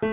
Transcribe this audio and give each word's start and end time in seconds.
Hello 0.00 0.08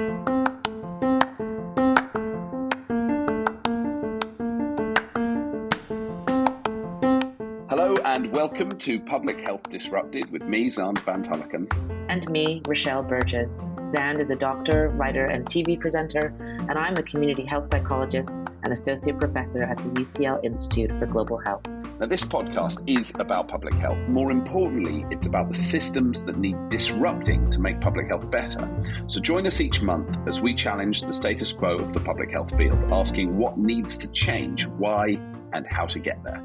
and 8.04 8.30
welcome 8.34 8.78
to 8.80 9.00
Public 9.00 9.40
Health 9.40 9.70
Disrupted 9.70 10.30
with 10.30 10.44
me, 10.44 10.68
Xand 10.68 11.00
van 11.06 11.24
Tulleken. 11.24 11.72
And 12.10 12.30
me, 12.30 12.62
Rochelle 12.68 13.02
Burgess. 13.02 13.60
Xand 13.88 14.20
is 14.20 14.32
a 14.32 14.36
doctor, 14.36 14.90
writer, 14.90 15.24
and 15.24 15.46
TV 15.46 15.80
presenter, 15.80 16.34
and 16.42 16.72
I'm 16.72 16.98
a 16.98 17.04
community 17.04 17.46
health 17.46 17.70
psychologist 17.72 18.42
and 18.64 18.74
associate 18.74 19.18
professor 19.18 19.64
at 19.64 19.78
the 19.78 19.84
UCL 19.84 20.44
Institute 20.44 20.90
for 21.00 21.06
Global 21.06 21.38
Health. 21.38 21.66
Now, 21.98 22.06
this 22.06 22.22
podcast 22.22 22.84
is 22.86 23.14
about 23.18 23.48
public 23.48 23.76
health. 23.76 23.98
More 24.10 24.30
importantly, 24.30 25.06
it's 25.10 25.26
about 25.26 25.48
the 25.48 25.58
systems 25.58 26.24
that 26.26 26.38
need 26.38 26.58
disrupting 26.68 27.50
to 27.50 27.62
make 27.62 27.80
public 27.80 28.10
health 28.10 28.30
better. 28.30 28.70
So, 29.08 29.22
join 29.22 29.48
us 29.48 29.62
each 29.62 29.82
month 29.82 30.18
as 30.28 30.42
we 30.42 30.54
challenge 30.54 31.04
the 31.04 31.14
status 31.14 31.54
quo 31.54 31.78
of 31.78 31.94
the 31.94 32.02
public 32.02 32.30
health 32.30 32.54
field, 32.58 32.92
asking 32.92 33.38
what 33.38 33.58
needs 33.58 33.98
to 34.00 34.12
change, 34.12 34.68
why, 34.68 35.18
and 35.54 35.66
how 35.66 35.86
to 35.86 35.98
get 35.98 36.22
there. 36.26 36.44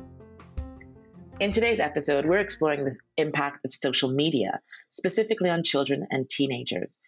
In 1.41 1.51
today's 1.51 1.81
episode, 1.81 2.25
we're 2.25 2.39
exploring 2.39 2.84
the 2.84 2.97
impact 3.17 3.65
of 3.65 3.75
social 3.75 4.11
media, 4.12 4.61
specifically 4.91 5.51
on 5.51 5.65
children 5.65 6.06
and 6.11 6.31
teenagers. 6.31 7.01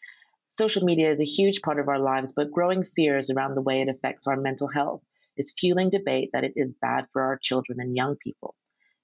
Social 0.56 0.84
media 0.84 1.10
is 1.10 1.18
a 1.18 1.24
huge 1.24 1.62
part 1.62 1.80
of 1.80 1.88
our 1.88 1.98
lives, 1.98 2.32
but 2.32 2.52
growing 2.52 2.84
fears 2.84 3.28
around 3.28 3.56
the 3.56 3.60
way 3.60 3.80
it 3.80 3.88
affects 3.88 4.28
our 4.28 4.36
mental 4.36 4.68
health 4.68 5.02
is 5.36 5.52
fueling 5.58 5.90
debate 5.90 6.30
that 6.32 6.44
it 6.44 6.52
is 6.54 6.76
bad 6.80 7.08
for 7.12 7.22
our 7.22 7.40
children 7.42 7.80
and 7.80 7.96
young 7.96 8.14
people. 8.14 8.54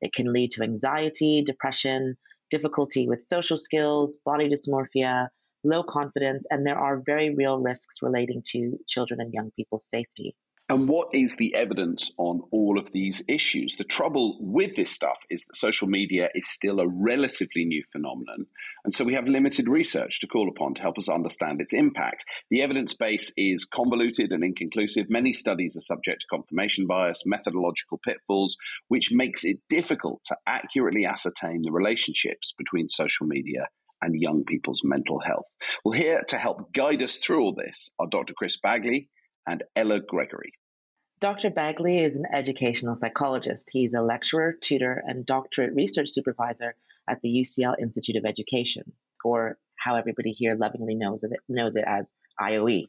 It 0.00 0.12
can 0.12 0.32
lead 0.32 0.52
to 0.52 0.62
anxiety, 0.62 1.42
depression, 1.42 2.16
difficulty 2.50 3.08
with 3.08 3.20
social 3.20 3.56
skills, 3.56 4.20
body 4.24 4.48
dysmorphia, 4.48 5.26
low 5.64 5.82
confidence, 5.82 6.46
and 6.52 6.64
there 6.64 6.78
are 6.78 7.02
very 7.04 7.34
real 7.34 7.58
risks 7.58 8.00
relating 8.00 8.44
to 8.52 8.78
children 8.86 9.20
and 9.20 9.34
young 9.34 9.50
people's 9.50 9.90
safety. 9.90 10.36
And 10.70 10.88
what 10.88 11.08
is 11.12 11.34
the 11.34 11.52
evidence 11.56 12.12
on 12.16 12.42
all 12.52 12.78
of 12.78 12.92
these 12.92 13.24
issues? 13.26 13.74
The 13.74 13.82
trouble 13.82 14.38
with 14.40 14.76
this 14.76 14.92
stuff 14.92 15.16
is 15.28 15.44
that 15.46 15.56
social 15.56 15.88
media 15.88 16.28
is 16.32 16.48
still 16.48 16.78
a 16.78 16.86
relatively 16.86 17.64
new 17.64 17.82
phenomenon. 17.90 18.46
And 18.84 18.94
so 18.94 19.04
we 19.04 19.14
have 19.14 19.26
limited 19.26 19.68
research 19.68 20.20
to 20.20 20.28
call 20.28 20.48
upon 20.48 20.74
to 20.74 20.82
help 20.82 20.96
us 20.96 21.08
understand 21.08 21.60
its 21.60 21.72
impact. 21.72 22.24
The 22.50 22.62
evidence 22.62 22.94
base 22.94 23.32
is 23.36 23.64
convoluted 23.64 24.30
and 24.30 24.44
inconclusive. 24.44 25.10
Many 25.10 25.32
studies 25.32 25.76
are 25.76 25.80
subject 25.80 26.20
to 26.20 26.28
confirmation 26.28 26.86
bias, 26.86 27.24
methodological 27.26 27.98
pitfalls, 27.98 28.56
which 28.86 29.10
makes 29.10 29.44
it 29.44 29.58
difficult 29.68 30.22
to 30.26 30.36
accurately 30.46 31.04
ascertain 31.04 31.62
the 31.62 31.72
relationships 31.72 32.54
between 32.56 32.88
social 32.88 33.26
media 33.26 33.66
and 34.00 34.14
young 34.14 34.44
people's 34.44 34.82
mental 34.84 35.18
health. 35.18 35.46
Well, 35.84 35.98
here 35.98 36.22
to 36.28 36.36
help 36.38 36.72
guide 36.72 37.02
us 37.02 37.16
through 37.16 37.40
all 37.40 37.54
this 37.56 37.90
are 37.98 38.06
Dr. 38.06 38.34
Chris 38.34 38.56
Bagley 38.56 39.08
and 39.48 39.64
Ella 39.74 39.98
Gregory. 39.98 40.52
Dr. 41.20 41.50
Bagley 41.50 41.98
is 41.98 42.16
an 42.16 42.24
educational 42.32 42.94
psychologist. 42.94 43.68
He's 43.70 43.92
a 43.92 44.00
lecturer, 44.00 44.54
tutor, 44.54 45.02
and 45.06 45.26
doctorate 45.26 45.74
research 45.74 46.08
supervisor 46.08 46.74
at 47.06 47.20
the 47.20 47.28
UCL 47.28 47.74
Institute 47.78 48.16
of 48.16 48.24
Education, 48.24 48.92
or 49.22 49.58
how 49.76 49.96
everybody 49.96 50.32
here 50.32 50.54
lovingly 50.54 50.94
knows 50.94 51.22
it 51.22 51.32
knows 51.46 51.76
it 51.76 51.84
as 51.86 52.10
IOE. 52.40 52.86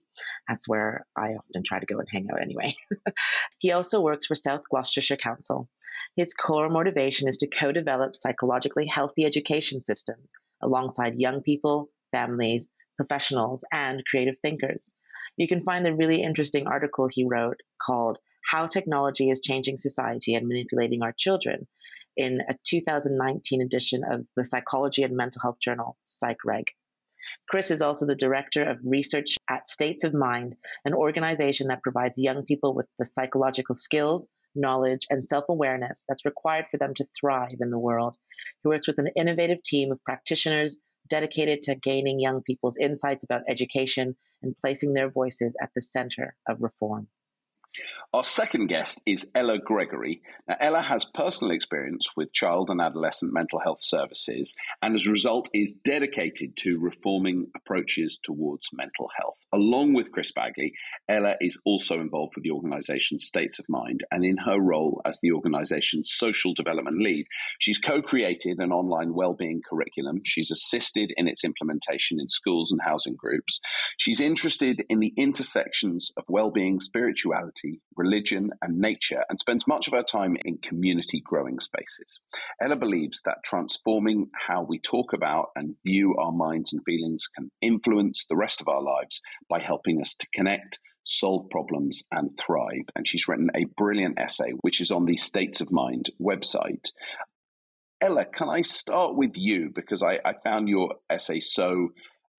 That's 0.47 0.65
where 0.65 1.05
I 1.13 1.33
often 1.33 1.63
try 1.65 1.79
to 1.79 1.85
go 1.85 1.99
and 1.99 2.07
hang 2.09 2.29
out 2.31 2.41
anyway. 2.41 2.73
he 3.59 3.73
also 3.73 3.99
works 3.99 4.27
for 4.27 4.35
South 4.35 4.61
Gloucestershire 4.69 5.17
Council. 5.17 5.67
His 6.15 6.33
core 6.33 6.69
motivation 6.69 7.27
is 7.27 7.37
to 7.39 7.47
co-develop 7.47 8.15
psychologically 8.15 8.85
healthy 8.85 9.25
education 9.25 9.83
systems 9.83 10.29
alongside 10.61 11.19
young 11.19 11.41
people, 11.41 11.89
families, 12.13 12.69
professionals, 12.95 13.65
and 13.73 14.05
creative 14.05 14.35
thinkers. 14.41 14.95
You 15.41 15.47
can 15.47 15.63
find 15.63 15.87
a 15.87 15.95
really 15.95 16.21
interesting 16.21 16.67
article 16.67 17.07
he 17.07 17.23
wrote 17.23 17.61
called 17.83 18.19
How 18.45 18.67
Technology 18.67 19.31
is 19.31 19.39
Changing 19.39 19.79
Society 19.79 20.35
and 20.35 20.47
Manipulating 20.47 21.01
Our 21.01 21.15
Children 21.17 21.67
in 22.15 22.41
a 22.47 22.55
2019 22.63 23.59
edition 23.59 24.03
of 24.03 24.27
the 24.37 24.45
Psychology 24.45 25.01
and 25.01 25.17
Mental 25.17 25.41
Health 25.41 25.59
Journal, 25.59 25.97
PsychReg. 26.05 26.65
Chris 27.49 27.71
is 27.71 27.81
also 27.81 28.05
the 28.05 28.13
director 28.13 28.69
of 28.69 28.77
research 28.83 29.35
at 29.49 29.67
States 29.67 30.03
of 30.03 30.13
Mind, 30.13 30.57
an 30.85 30.93
organization 30.93 31.69
that 31.69 31.81
provides 31.81 32.19
young 32.19 32.45
people 32.45 32.75
with 32.75 32.85
the 32.99 33.05
psychological 33.05 33.73
skills, 33.73 34.29
knowledge, 34.53 35.07
and 35.09 35.25
self 35.25 35.45
awareness 35.49 36.05
that's 36.07 36.23
required 36.23 36.65
for 36.69 36.77
them 36.77 36.93
to 36.93 37.07
thrive 37.19 37.57
in 37.61 37.71
the 37.71 37.79
world. 37.79 38.15
He 38.61 38.67
works 38.67 38.85
with 38.85 38.99
an 38.99 39.09
innovative 39.15 39.63
team 39.63 39.91
of 39.91 40.03
practitioners 40.03 40.79
dedicated 41.07 41.61
to 41.63 41.75
gaining 41.75 42.19
young 42.19 42.41
people's 42.43 42.77
insights 42.77 43.23
about 43.23 43.43
education 43.49 44.15
and 44.41 44.57
placing 44.57 44.93
their 44.93 45.09
voices 45.09 45.55
at 45.61 45.71
the 45.75 45.81
center 45.81 46.35
of 46.47 46.61
reform. 46.61 47.07
Our 48.13 48.25
second 48.25 48.67
guest 48.67 49.01
is 49.05 49.31
Ella 49.33 49.57
Gregory. 49.57 50.21
Now, 50.45 50.57
Ella 50.59 50.81
has 50.81 51.05
personal 51.05 51.55
experience 51.55 52.09
with 52.17 52.33
child 52.33 52.69
and 52.69 52.81
adolescent 52.81 53.31
mental 53.31 53.59
health 53.59 53.79
services 53.79 54.53
and, 54.81 54.95
as 54.95 55.07
a 55.07 55.11
result, 55.11 55.47
is 55.53 55.71
dedicated 55.85 56.57
to 56.57 56.77
reforming 56.77 57.47
approaches 57.55 58.19
towards 58.21 58.67
mental 58.73 59.09
health. 59.17 59.37
Along 59.53 59.93
with 59.93 60.11
Chris 60.11 60.33
Bagley, 60.33 60.73
Ella 61.07 61.35
is 61.39 61.57
also 61.63 62.01
involved 62.01 62.33
with 62.35 62.43
the 62.43 62.51
organisation 62.51 63.17
States 63.17 63.59
of 63.59 63.69
Mind, 63.69 64.03
and 64.11 64.25
in 64.25 64.35
her 64.39 64.59
role 64.59 65.01
as 65.05 65.19
the 65.21 65.31
organisation's 65.31 66.11
social 66.11 66.53
development 66.53 67.01
lead, 67.01 67.25
she's 67.59 67.77
co 67.77 68.01
created 68.01 68.59
an 68.59 68.73
online 68.73 69.13
wellbeing 69.13 69.61
curriculum. 69.69 70.19
She's 70.25 70.51
assisted 70.51 71.13
in 71.15 71.29
its 71.29 71.45
implementation 71.45 72.19
in 72.19 72.27
schools 72.27 72.73
and 72.73 72.81
housing 72.81 73.15
groups. 73.15 73.61
She's 73.95 74.19
interested 74.19 74.83
in 74.89 74.99
the 74.99 75.13
intersections 75.15 76.11
of 76.17 76.25
wellbeing, 76.27 76.81
spirituality, 76.81 77.60
religion, 77.95 78.51
and 78.61 78.79
nature, 78.79 79.23
and 79.29 79.39
spends 79.39 79.67
much 79.67 79.87
of 79.87 79.93
her 79.93 80.03
time 80.03 80.37
in 80.45 80.57
community 80.57 81.21
growing 81.23 81.59
spaces. 81.59 82.19
Ella 82.61 82.75
believes 82.75 83.21
that 83.25 83.43
transforming 83.43 84.29
how 84.47 84.63
we 84.63 84.79
talk 84.79 85.13
about 85.13 85.49
and 85.55 85.75
view 85.85 86.15
our 86.19 86.31
minds 86.31 86.73
and 86.73 86.81
feelings 86.85 87.27
can 87.27 87.51
influence 87.61 88.25
the 88.25 88.37
rest 88.37 88.61
of 88.61 88.67
our 88.67 88.81
lives 88.81 89.21
by 89.49 89.59
helping 89.59 90.01
us 90.01 90.15
to 90.15 90.27
connect 90.33 90.79
solve 91.03 91.49
problems 91.49 92.03
and 92.11 92.29
thrive. 92.37 92.85
And 92.95 93.07
she's 93.07 93.27
written 93.27 93.49
a 93.55 93.65
brilliant 93.77 94.19
essay, 94.19 94.51
which 94.61 94.81
is 94.81 94.91
on 94.91 95.05
the 95.05 95.17
States 95.17 95.61
of 95.61 95.71
Mind 95.71 96.09
website. 96.21 96.91
Ella, 97.99 98.25
can 98.25 98.49
I 98.49 98.61
start 98.61 99.15
with 99.15 99.31
you? 99.35 99.71
Because 99.73 100.01
I, 100.01 100.19
I 100.25 100.33
found 100.43 100.69
your 100.69 100.95
essay 101.09 101.39
so 101.39 101.89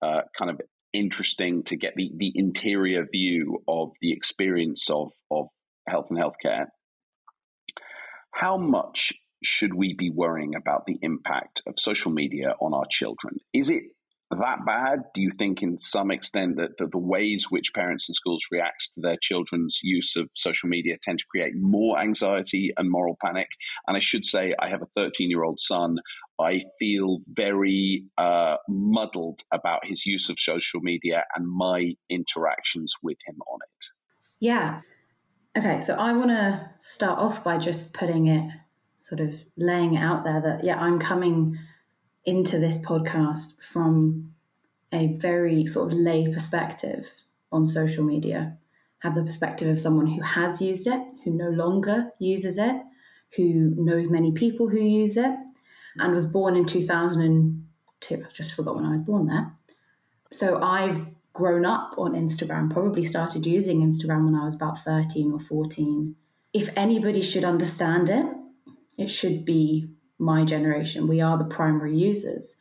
uh, 0.01 0.21
kind 0.37 0.51
of 0.51 0.59
interesting 0.93 1.63
to 1.63 1.75
get 1.75 1.93
the, 1.95 2.11
the 2.15 2.31
interior 2.35 3.05
view 3.11 3.63
of 3.67 3.91
the 4.01 4.13
experience 4.13 4.89
of, 4.89 5.11
of 5.31 5.47
health 5.87 6.07
and 6.09 6.19
healthcare. 6.19 6.67
How 8.31 8.57
much 8.57 9.13
should 9.43 9.73
we 9.73 9.93
be 9.93 10.09
worrying 10.09 10.55
about 10.55 10.85
the 10.85 10.97
impact 11.01 11.61
of 11.67 11.79
social 11.79 12.11
media 12.11 12.55
on 12.61 12.73
our 12.73 12.85
children? 12.89 13.39
Is 13.53 13.69
it 13.69 13.83
that 14.39 14.65
bad? 14.65 15.03
Do 15.13 15.21
you 15.21 15.31
think, 15.31 15.61
in 15.61 15.77
some 15.77 16.11
extent, 16.11 16.57
that, 16.57 16.71
that 16.79 16.91
the 16.91 16.97
ways 16.97 17.47
which 17.49 17.73
parents 17.73 18.09
and 18.09 18.15
schools 18.15 18.45
react 18.51 18.93
to 18.95 19.01
their 19.01 19.17
children's 19.21 19.79
use 19.83 20.15
of 20.15 20.29
social 20.33 20.69
media 20.69 20.97
tend 21.01 21.19
to 21.19 21.25
create 21.29 21.53
more 21.55 21.99
anxiety 21.99 22.73
and 22.77 22.89
moral 22.89 23.17
panic? 23.23 23.47
And 23.87 23.95
I 23.97 23.99
should 23.99 24.25
say, 24.25 24.55
I 24.57 24.69
have 24.69 24.81
a 24.81 24.87
13 24.95 25.29
year 25.29 25.43
old 25.43 25.59
son. 25.59 25.97
I 26.39 26.63
feel 26.79 27.19
very 27.27 28.05
uh, 28.17 28.57
muddled 28.67 29.41
about 29.51 29.85
his 29.85 30.05
use 30.05 30.29
of 30.29 30.39
social 30.39 30.81
media 30.81 31.23
and 31.35 31.47
my 31.47 31.93
interactions 32.09 32.93
with 33.03 33.17
him 33.25 33.39
on 33.51 33.59
it. 33.61 33.85
Yeah. 34.39 34.81
Okay, 35.55 35.81
so 35.81 35.95
I 35.95 36.13
want 36.13 36.29
to 36.29 36.69
start 36.79 37.19
off 37.19 37.43
by 37.43 37.57
just 37.57 37.93
putting 37.93 38.25
it, 38.25 38.51
sort 38.99 39.21
of 39.21 39.45
laying 39.55 39.93
it 39.93 40.01
out 40.01 40.23
there 40.23 40.41
that, 40.41 40.63
yeah, 40.63 40.79
I'm 40.79 40.97
coming 40.97 41.59
into 42.25 42.57
this 42.57 42.79
podcast 42.79 43.61
from 43.61 44.33
a 44.91 45.15
very 45.17 45.65
sort 45.67 45.93
of 45.93 45.99
lay 45.99 46.31
perspective 46.31 47.21
on 47.51 47.65
social 47.65 48.03
media. 48.03 48.57
Have 48.99 49.15
the 49.15 49.23
perspective 49.23 49.67
of 49.67 49.79
someone 49.79 50.07
who 50.07 50.21
has 50.21 50.61
used 50.61 50.87
it, 50.87 51.01
who 51.23 51.31
no 51.31 51.49
longer 51.49 52.11
uses 52.19 52.57
it, 52.57 52.75
who 53.35 53.73
knows 53.75 54.09
many 54.09 54.31
people 54.31 54.69
who 54.69 54.79
use 54.79 55.17
it, 55.17 55.35
and 55.97 56.13
was 56.13 56.25
born 56.25 56.55
in 56.55 56.65
2002. 56.65 58.15
I 58.15 58.31
just 58.33 58.53
forgot 58.53 58.75
when 58.75 58.85
I 58.85 58.91
was 58.91 59.01
born 59.01 59.27
there. 59.27 59.53
So 60.31 60.61
I've 60.61 61.07
grown 61.33 61.65
up 61.65 61.95
on 61.97 62.13
Instagram, 62.13 62.71
probably 62.71 63.03
started 63.03 63.45
using 63.45 63.81
Instagram 63.81 64.25
when 64.25 64.35
I 64.35 64.45
was 64.45 64.55
about 64.55 64.79
13 64.79 65.31
or 65.31 65.39
14. 65.39 66.15
If 66.53 66.69
anybody 66.75 67.21
should 67.21 67.43
understand 67.43 68.09
it, 68.09 68.25
it 68.97 69.07
should 69.07 69.43
be 69.43 69.89
my 70.19 70.45
generation. 70.45 71.07
We 71.07 71.21
are 71.21 71.37
the 71.37 71.43
primary 71.43 71.97
users. 71.97 72.57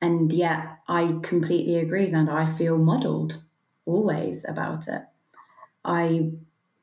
And 0.00 0.32
yet 0.32 0.78
I 0.86 1.18
completely 1.22 1.76
agree, 1.76 2.06
and 2.12 2.30
I 2.30 2.46
feel 2.46 2.78
muddled 2.78 3.42
always 3.86 4.44
about 4.48 4.86
it. 4.86 5.02
I 5.84 6.32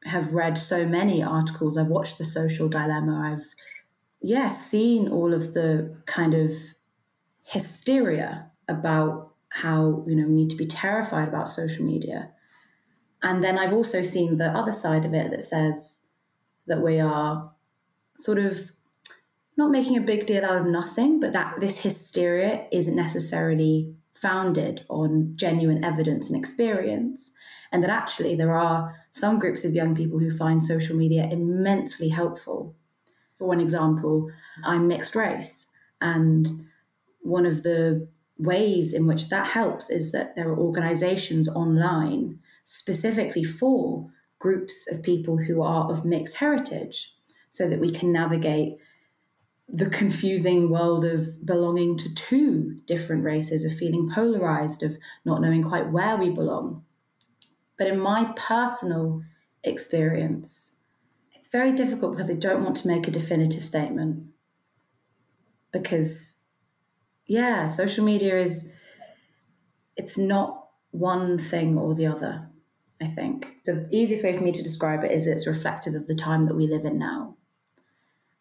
have 0.06 0.34
read 0.34 0.58
so 0.58 0.88
many 0.88 1.22
articles, 1.22 1.78
I've 1.78 1.88
watched 1.88 2.18
The 2.18 2.26
Social 2.26 2.68
Dilemma, 2.68 3.32
I've 3.34 3.54
yeah, 4.21 4.50
seen 4.50 5.07
all 5.07 5.33
of 5.33 5.53
the 5.53 5.97
kind 6.06 6.33
of 6.33 6.51
hysteria 7.44 8.51
about 8.68 9.33
how 9.50 10.03
you 10.07 10.15
know 10.15 10.27
we 10.27 10.33
need 10.33 10.50
to 10.50 10.56
be 10.56 10.68
terrified 10.68 11.27
about 11.27 11.50
social 11.50 11.85
media. 11.85 12.31
And 13.23 13.44
then 13.44 13.57
I've 13.57 13.73
also 13.73 14.01
seen 14.01 14.38
the 14.38 14.50
other 14.50 14.73
side 14.73 15.06
of 15.06 15.13
it 15.13 15.31
that 15.31 15.44
says 15.44 16.01
that 16.68 16.81
we 16.81 17.00
are 17.00 17.51
sort 18.18 18.39
of 18.39 18.71
not 19.57 19.71
making 19.71 19.97
a 19.97 20.01
big 20.01 20.25
deal 20.25 20.45
out 20.45 20.62
of 20.62 20.65
nothing, 20.65 21.19
but 21.19 21.33
that 21.33 21.56
this 21.59 21.79
hysteria 21.79 22.65
isn't 22.71 22.95
necessarily 22.95 23.94
founded 24.13 24.85
on 24.89 25.33
genuine 25.35 25.83
evidence 25.83 26.29
and 26.29 26.39
experience. 26.39 27.31
And 27.71 27.83
that 27.83 27.89
actually 27.89 28.35
there 28.35 28.56
are 28.56 28.95
some 29.12 29.39
groups 29.39 29.63
of 29.63 29.75
young 29.75 29.95
people 29.95 30.19
who 30.19 30.31
find 30.31 30.63
social 30.63 30.95
media 30.95 31.27
immensely 31.31 32.09
helpful. 32.09 32.75
For 33.42 33.48
one 33.48 33.60
example, 33.60 34.30
I'm 34.64 34.88
mixed 34.88 35.16
race. 35.16 35.66
And 36.00 36.68
one 37.22 37.48
of 37.48 37.64
the 37.64 38.08
ways 38.38 38.94
in 38.94 39.08
which 39.08 39.30
that 39.30 39.48
helps 39.48 39.90
is 39.90 40.12
that 40.12 40.36
there 40.36 40.48
are 40.50 40.60
organizations 40.60 41.50
online 41.50 42.38
specifically 42.64 43.44
for 43.44 44.12
groups 44.38 44.88
of 44.92 45.02
people 45.02 45.40
who 45.40 45.64
are 45.64 45.90
of 45.90 46.06
mixed 46.06 46.36
heritage 46.36 47.16
so 47.50 47.68
that 47.68 47.80
we 47.80 47.90
can 47.90 48.12
navigate 48.12 48.78
the 49.68 49.90
confusing 49.90 50.70
world 50.70 51.04
of 51.04 51.44
belonging 51.44 51.98
to 51.98 52.14
two 52.14 52.80
different 52.86 53.24
races, 53.24 53.64
of 53.64 53.74
feeling 53.74 54.08
polarized, 54.08 54.84
of 54.84 55.00
not 55.26 55.42
knowing 55.42 55.64
quite 55.64 55.92
where 55.92 56.16
we 56.16 56.30
belong. 56.30 56.84
But 57.76 57.88
in 57.88 57.98
my 57.98 58.34
personal 58.36 59.24
experience, 59.64 60.81
very 61.51 61.74
difficult 61.74 62.13
because 62.13 62.30
I 62.30 62.36
don't 62.36 62.63
want 62.63 62.77
to 62.77 62.88
make 62.88 63.07
a 63.07 63.12
definitive 63.12 63.65
statement. 63.65 64.25
Because, 65.71 66.48
yeah, 67.25 67.65
social 67.65 68.06
media 68.06 68.39
is, 68.39 68.68
it's 69.95 70.18
not 70.18 70.68
one 70.92 71.38
thing 71.38 71.77
or 71.77 71.95
the 71.95 72.07
other, 72.07 72.50
I 73.01 73.07
think. 73.07 73.48
The 73.65 73.88
easiest 73.92 74.24
way 74.24 74.36
for 74.36 74.44
me 74.44 74.51
to 74.51 74.63
describe 74.63 75.03
it 75.03 75.12
is 75.12 75.27
it's 75.27 75.48
reflective 75.48 75.95
of 75.95 76.07
the 76.07 76.15
time 76.15 76.44
that 76.44 76.56
we 76.56 76.68
live 76.68 76.86
in 76.86 76.98
now. 76.98 77.38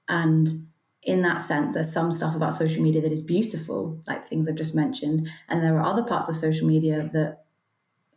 And 0.08 0.66
in 1.02 1.22
that 1.22 1.40
sense, 1.40 1.74
there's 1.74 1.92
some 1.92 2.12
stuff 2.12 2.34
about 2.34 2.54
social 2.54 2.82
media 2.82 3.00
that 3.00 3.12
is 3.12 3.22
beautiful, 3.22 4.02
like 4.06 4.26
things 4.26 4.48
I've 4.48 4.56
just 4.56 4.74
mentioned. 4.74 5.28
And 5.48 5.62
there 5.62 5.78
are 5.78 5.86
other 5.86 6.02
parts 6.02 6.28
of 6.28 6.36
social 6.36 6.66
media 6.66 7.08
that 7.12 7.44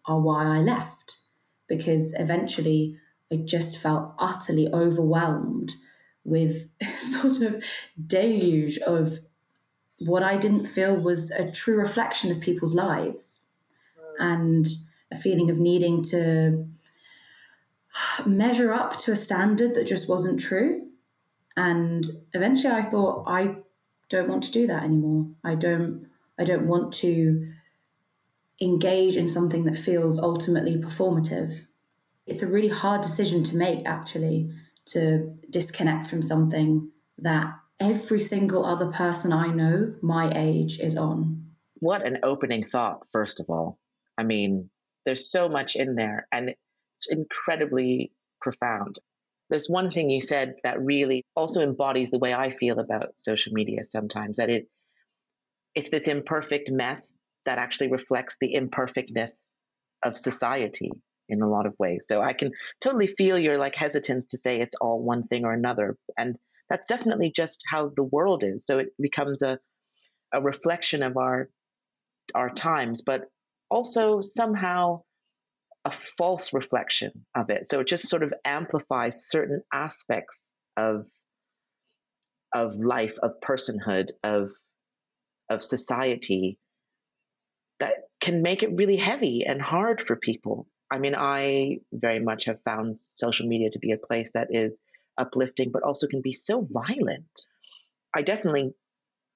are 0.06 0.20
why 0.20 0.46
I 0.46 0.60
left, 0.60 1.18
because 1.68 2.14
eventually 2.18 2.98
I 3.34 3.38
just 3.38 3.78
felt 3.78 4.14
utterly 4.20 4.68
overwhelmed 4.72 5.74
with 6.24 6.70
sort 6.98 7.42
of 7.42 7.64
deluge 8.06 8.78
of 8.80 9.20
what 10.00 10.24
I 10.24 10.38
didn't 10.38 10.66
feel 10.66 10.96
was 10.96 11.32
a 11.32 11.52
true 11.52 11.78
reflection 11.78 12.32
of 12.32 12.40
people's 12.40 12.76
lives 12.76 13.46
and 14.20 14.68
a 15.12 15.16
feeling 15.16 15.50
of 15.50 15.60
needing 15.60 16.04
to 16.04 16.68
measure 18.26 18.74
up 18.74 18.98
to 19.00 19.12
a 19.12 19.16
standard 19.16 19.74
that 19.76 19.88
just 19.88 20.10
wasn't 20.10 20.40
true 20.40 20.88
and 21.56 22.06
eventually 22.34 22.74
I 22.74 22.82
thought 22.82 23.26
I 23.28 23.58
don't 24.10 24.30
want 24.30 24.44
to 24.44 24.52
do 24.52 24.68
that 24.68 24.84
anymore. 24.84 25.28
I 25.44 25.56
don't 25.56 26.08
I 26.38 26.44
don't 26.44 26.68
want 26.68 26.94
to 26.96 27.52
engage 28.60 29.18
in 29.18 29.28
something 29.28 29.66
that 29.66 29.78
feels 29.78 30.18
ultimately 30.18 30.78
performative. 30.78 31.68
It's 32.26 32.42
a 32.42 32.48
really 32.48 32.70
hard 32.70 33.02
decision 33.02 33.44
to 33.44 33.58
make 33.58 33.86
actually 33.86 34.52
to 34.88 35.36
disconnect 35.50 36.08
from 36.08 36.22
something 36.22 36.92
that 37.18 37.54
every 37.80 38.20
single 38.20 38.66
other 38.66 38.88
person 38.92 39.34
I 39.34 39.48
know 39.48 39.96
my 40.02 40.32
age 40.34 40.80
is 40.80 40.96
on. 40.96 41.48
What 41.76 42.06
an 42.06 42.20
opening 42.24 42.64
thought 42.64 43.06
first 43.12 43.40
of 43.40 43.48
all. 43.50 43.78
I 44.18 44.24
mean, 44.24 44.70
there's 45.06 45.30
so 45.30 45.50
much 45.50 45.76
in 45.76 45.96
there 45.96 46.28
and 46.32 46.50
it's 46.50 47.08
incredibly 47.10 48.12
profound. 48.42 49.00
There's 49.50 49.68
one 49.68 49.92
thing 49.92 50.10
you 50.10 50.22
said 50.22 50.56
that 50.64 50.82
really 50.82 51.24
also 51.36 51.62
embodies 51.62 52.10
the 52.10 52.20
way 52.20 52.34
I 52.34 52.52
feel 52.52 52.80
about 52.80 53.20
social 53.20 53.54
media 53.54 53.84
sometimes 53.84 54.38
that 54.38 54.50
it 54.50 54.68
it's 55.76 55.90
this 55.90 56.08
imperfect 56.08 56.72
mess 56.72 57.16
that 57.46 57.58
actually 57.58 57.92
reflects 57.92 58.38
the 58.40 58.54
imperfectness 58.54 59.54
of 60.04 60.18
society 60.18 60.92
in 61.30 61.42
a 61.42 61.50
lot 61.50 61.66
of 61.66 61.74
ways. 61.80 62.06
So 62.08 62.22
I 62.22 62.34
can 62.34 62.52
totally 62.82 63.08
feel 63.08 63.40
your 63.40 63.58
like 63.58 63.76
hesitance 63.76 64.28
to 64.28 64.38
say 64.38 64.60
it's 64.60 64.76
all 64.76 65.02
one 65.02 65.28
thing 65.28 65.46
or 65.46 65.54
another 65.54 65.98
and 66.18 66.38
that's 66.70 66.86
definitely 66.86 67.32
just 67.32 67.64
how 67.68 67.92
the 67.96 68.04
world 68.04 68.44
is. 68.44 68.66
So 68.66 68.80
it 68.80 68.90
becomes 69.00 69.42
a 69.42 69.60
a 70.34 70.42
reflection 70.42 71.04
of 71.04 71.18
our 71.18 71.50
our 72.34 72.50
times, 72.50 73.02
but 73.02 73.26
also 73.70 74.22
somehow 74.22 75.04
a 75.86 75.92
false 75.92 76.54
reflection 76.54 77.26
of 77.36 77.50
it. 77.50 77.70
So 77.70 77.82
it 77.82 77.88
just 77.88 78.10
sort 78.10 78.24
of 78.24 78.34
amplifies 78.46 79.30
certain 79.30 79.62
aspects 79.72 80.56
of 80.78 81.06
of 82.54 82.76
life, 82.76 83.18
of 83.22 83.40
personhood, 83.42 84.10
of 84.24 84.50
of 85.50 85.62
society 85.62 86.58
that 87.80 87.96
can 88.22 88.42
make 88.42 88.64
it 88.64 88.78
really 88.78 88.96
heavy 88.96 89.44
and 89.46 89.62
hard 89.62 90.02
for 90.02 90.16
people. 90.16 90.68
I 90.94 91.00
mean, 91.00 91.16
I 91.18 91.80
very 91.92 92.20
much 92.20 92.46
have 92.46 92.62
found 92.62 93.00
social 93.00 93.48
media 93.48 93.72
to 93.72 93.80
be 93.80 93.94
a 93.94 93.98
place 93.98 94.30
that 94.36 94.50
is 94.52 94.80
uplifting, 95.18 95.72
but 95.72 95.82
also 95.82 96.06
can 96.06 96.22
be 96.22 96.34
so 96.34 96.68
violent. 96.70 97.48
I 98.16 98.22
definitely 98.22 98.76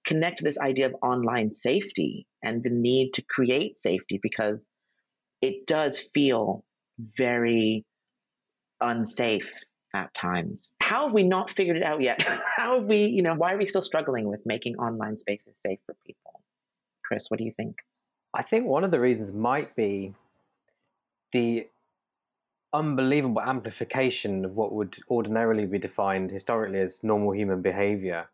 connect 0.05 0.43
this 0.43 0.59
idea 0.59 0.85
of 0.85 0.95
online 1.01 1.51
safety 1.51 2.27
and 2.43 2.63
the 2.63 2.69
need 2.69 3.13
to 3.13 3.23
create 3.23 3.75
safety 3.75 4.19
because 4.21 4.69
it 5.41 5.65
does 5.65 5.97
feel 5.97 6.63
very 6.99 7.83
unsafe 8.79 9.51
at 9.95 10.13
times. 10.13 10.75
How 10.79 11.05
have 11.05 11.13
we 11.13 11.23
not 11.23 11.49
figured 11.49 11.77
it 11.77 11.83
out 11.83 12.01
yet? 12.01 12.21
How 12.55 12.79
have 12.79 12.87
we, 12.87 13.05
you 13.05 13.23
know, 13.23 13.33
why 13.33 13.53
are 13.53 13.57
we 13.57 13.65
still 13.65 13.81
struggling 13.81 14.27
with 14.27 14.41
making 14.45 14.75
online 14.75 15.15
spaces 15.15 15.57
safe 15.57 15.79
for 15.87 15.95
people? 16.05 16.39
Chris, 17.03 17.31
what 17.31 17.39
do 17.39 17.45
you 17.45 17.53
think? 17.57 17.77
I 18.31 18.43
think 18.43 18.67
one 18.67 18.83
of 18.83 18.91
the 18.91 18.99
reasons 18.99 19.33
might 19.33 19.75
be 19.75 20.13
the 21.33 21.67
unbelievable 22.73 23.41
amplification 23.41 24.45
of 24.45 24.55
what 24.55 24.73
would 24.73 24.97
ordinarily 25.09 25.65
be 25.65 25.79
defined 25.79 26.31
historically 26.31 26.79
as 26.79 27.03
normal 27.03 27.33
human 27.33 27.61
behavior. 27.61 28.29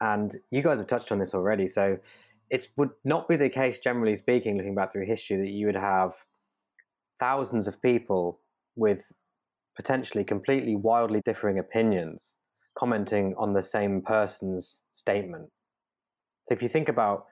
And 0.00 0.34
you 0.50 0.62
guys 0.62 0.78
have 0.78 0.86
touched 0.86 1.12
on 1.12 1.18
this 1.18 1.34
already. 1.34 1.66
So 1.66 1.98
it 2.50 2.68
would 2.76 2.90
not 3.04 3.28
be 3.28 3.36
the 3.36 3.48
case, 3.48 3.78
generally 3.78 4.16
speaking, 4.16 4.56
looking 4.56 4.74
back 4.74 4.92
through 4.92 5.06
history, 5.06 5.36
that 5.36 5.50
you 5.50 5.66
would 5.66 5.76
have 5.76 6.14
thousands 7.18 7.66
of 7.66 7.80
people 7.82 8.40
with 8.76 9.12
potentially 9.76 10.24
completely 10.24 10.76
wildly 10.76 11.20
differing 11.24 11.58
opinions 11.58 12.34
commenting 12.76 13.34
on 13.36 13.52
the 13.52 13.62
same 13.62 14.00
person's 14.00 14.82
statement. 14.92 15.48
So 16.44 16.54
if 16.54 16.62
you 16.62 16.68
think 16.68 16.88
about 16.88 17.26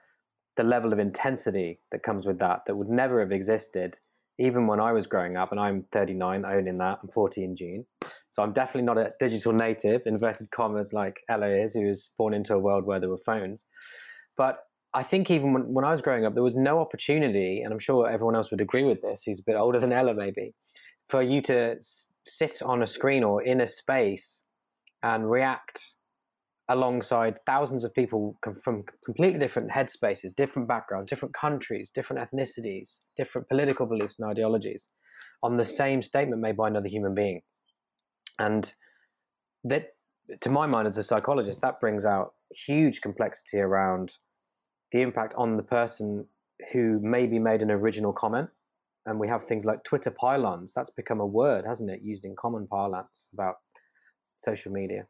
the 0.57 0.63
level 0.63 0.91
of 0.91 0.99
intensity 0.99 1.79
that 1.91 2.03
comes 2.03 2.25
with 2.25 2.39
that, 2.39 2.63
that 2.65 2.75
would 2.75 2.89
never 2.89 3.19
have 3.21 3.31
existed 3.31 3.99
even 4.39 4.67
when 4.67 4.79
I 4.79 4.91
was 4.91 5.07
growing 5.07 5.35
up, 5.35 5.51
and 5.51 5.59
I'm 5.59 5.85
39, 5.91 6.45
owning 6.45 6.77
that, 6.77 6.99
I'm 7.01 7.09
40 7.09 7.43
in 7.43 7.55
June. 7.55 7.85
So 8.29 8.43
I'm 8.43 8.53
definitely 8.53 8.83
not 8.83 8.97
a 8.97 9.09
digital 9.19 9.51
native, 9.51 10.03
inverted 10.05 10.51
commas, 10.51 10.93
like 10.93 11.17
Ella 11.29 11.49
is, 11.49 11.73
who 11.73 11.87
was 11.87 12.11
born 12.17 12.33
into 12.33 12.53
a 12.53 12.59
world 12.59 12.85
where 12.85 12.99
there 12.99 13.09
were 13.09 13.17
phones. 13.25 13.65
But 14.37 14.59
I 14.93 15.03
think 15.03 15.31
even 15.31 15.53
when, 15.53 15.73
when 15.73 15.85
I 15.85 15.91
was 15.91 16.01
growing 16.01 16.25
up, 16.25 16.33
there 16.33 16.43
was 16.43 16.55
no 16.55 16.79
opportunity, 16.79 17.61
and 17.61 17.73
I'm 17.73 17.79
sure 17.79 18.09
everyone 18.09 18.35
else 18.35 18.51
would 18.51 18.61
agree 18.61 18.83
with 18.83 19.01
this, 19.01 19.23
who's 19.23 19.39
a 19.39 19.43
bit 19.43 19.55
older 19.55 19.79
than 19.79 19.91
Ella 19.91 20.13
maybe, 20.13 20.53
for 21.09 21.21
you 21.21 21.41
to 21.43 21.75
s- 21.77 22.09
sit 22.25 22.61
on 22.61 22.83
a 22.83 22.87
screen 22.87 23.23
or 23.23 23.41
in 23.41 23.61
a 23.61 23.67
space 23.67 24.43
and 25.03 25.29
react 25.29 25.93
alongside 26.69 27.37
thousands 27.45 27.83
of 27.83 27.93
people 27.93 28.37
from 28.63 28.83
completely 29.05 29.39
different 29.39 29.71
headspaces, 29.71 30.35
different 30.35 30.67
backgrounds, 30.67 31.09
different 31.09 31.33
countries, 31.33 31.91
different 31.91 32.21
ethnicities, 32.21 32.99
different 33.15 33.47
political 33.47 33.85
beliefs 33.85 34.17
and 34.19 34.29
ideologies 34.29 34.89
on 35.43 35.55
the 35.57 35.65
same 35.65 36.01
statement 36.01 36.41
made 36.41 36.57
by 36.57 36.67
another 36.67 36.89
human 36.89 37.13
being. 37.13 37.41
And 38.39 38.71
that, 39.63 39.95
to 40.41 40.49
my 40.49 40.67
mind, 40.67 40.87
as 40.87 40.97
a 40.97 41.03
psychologist, 41.03 41.61
that 41.61 41.79
brings 41.79 42.05
out 42.05 42.33
huge 42.51 43.01
complexity 43.01 43.59
around 43.59 44.13
the 44.91 45.01
impact 45.01 45.33
on 45.37 45.57
the 45.57 45.63
person 45.63 46.25
who 46.73 46.99
maybe 47.01 47.39
made 47.39 47.61
an 47.61 47.71
original 47.71 48.11
comment. 48.11 48.49
And 49.05 49.19
we 49.19 49.27
have 49.29 49.45
things 49.45 49.63
like 49.63 49.85
Twitter 49.85 50.11
pile-ons. 50.11 50.73
That's 50.73 50.89
become 50.89 51.21
a 51.21 51.25
word, 51.25 51.65
hasn't 51.65 51.89
it, 51.89 52.01
used 52.03 52.25
in 52.25 52.35
common 52.35 52.67
parlance 52.67 53.29
about 53.33 53.55
social 54.37 54.71
media, 54.71 55.07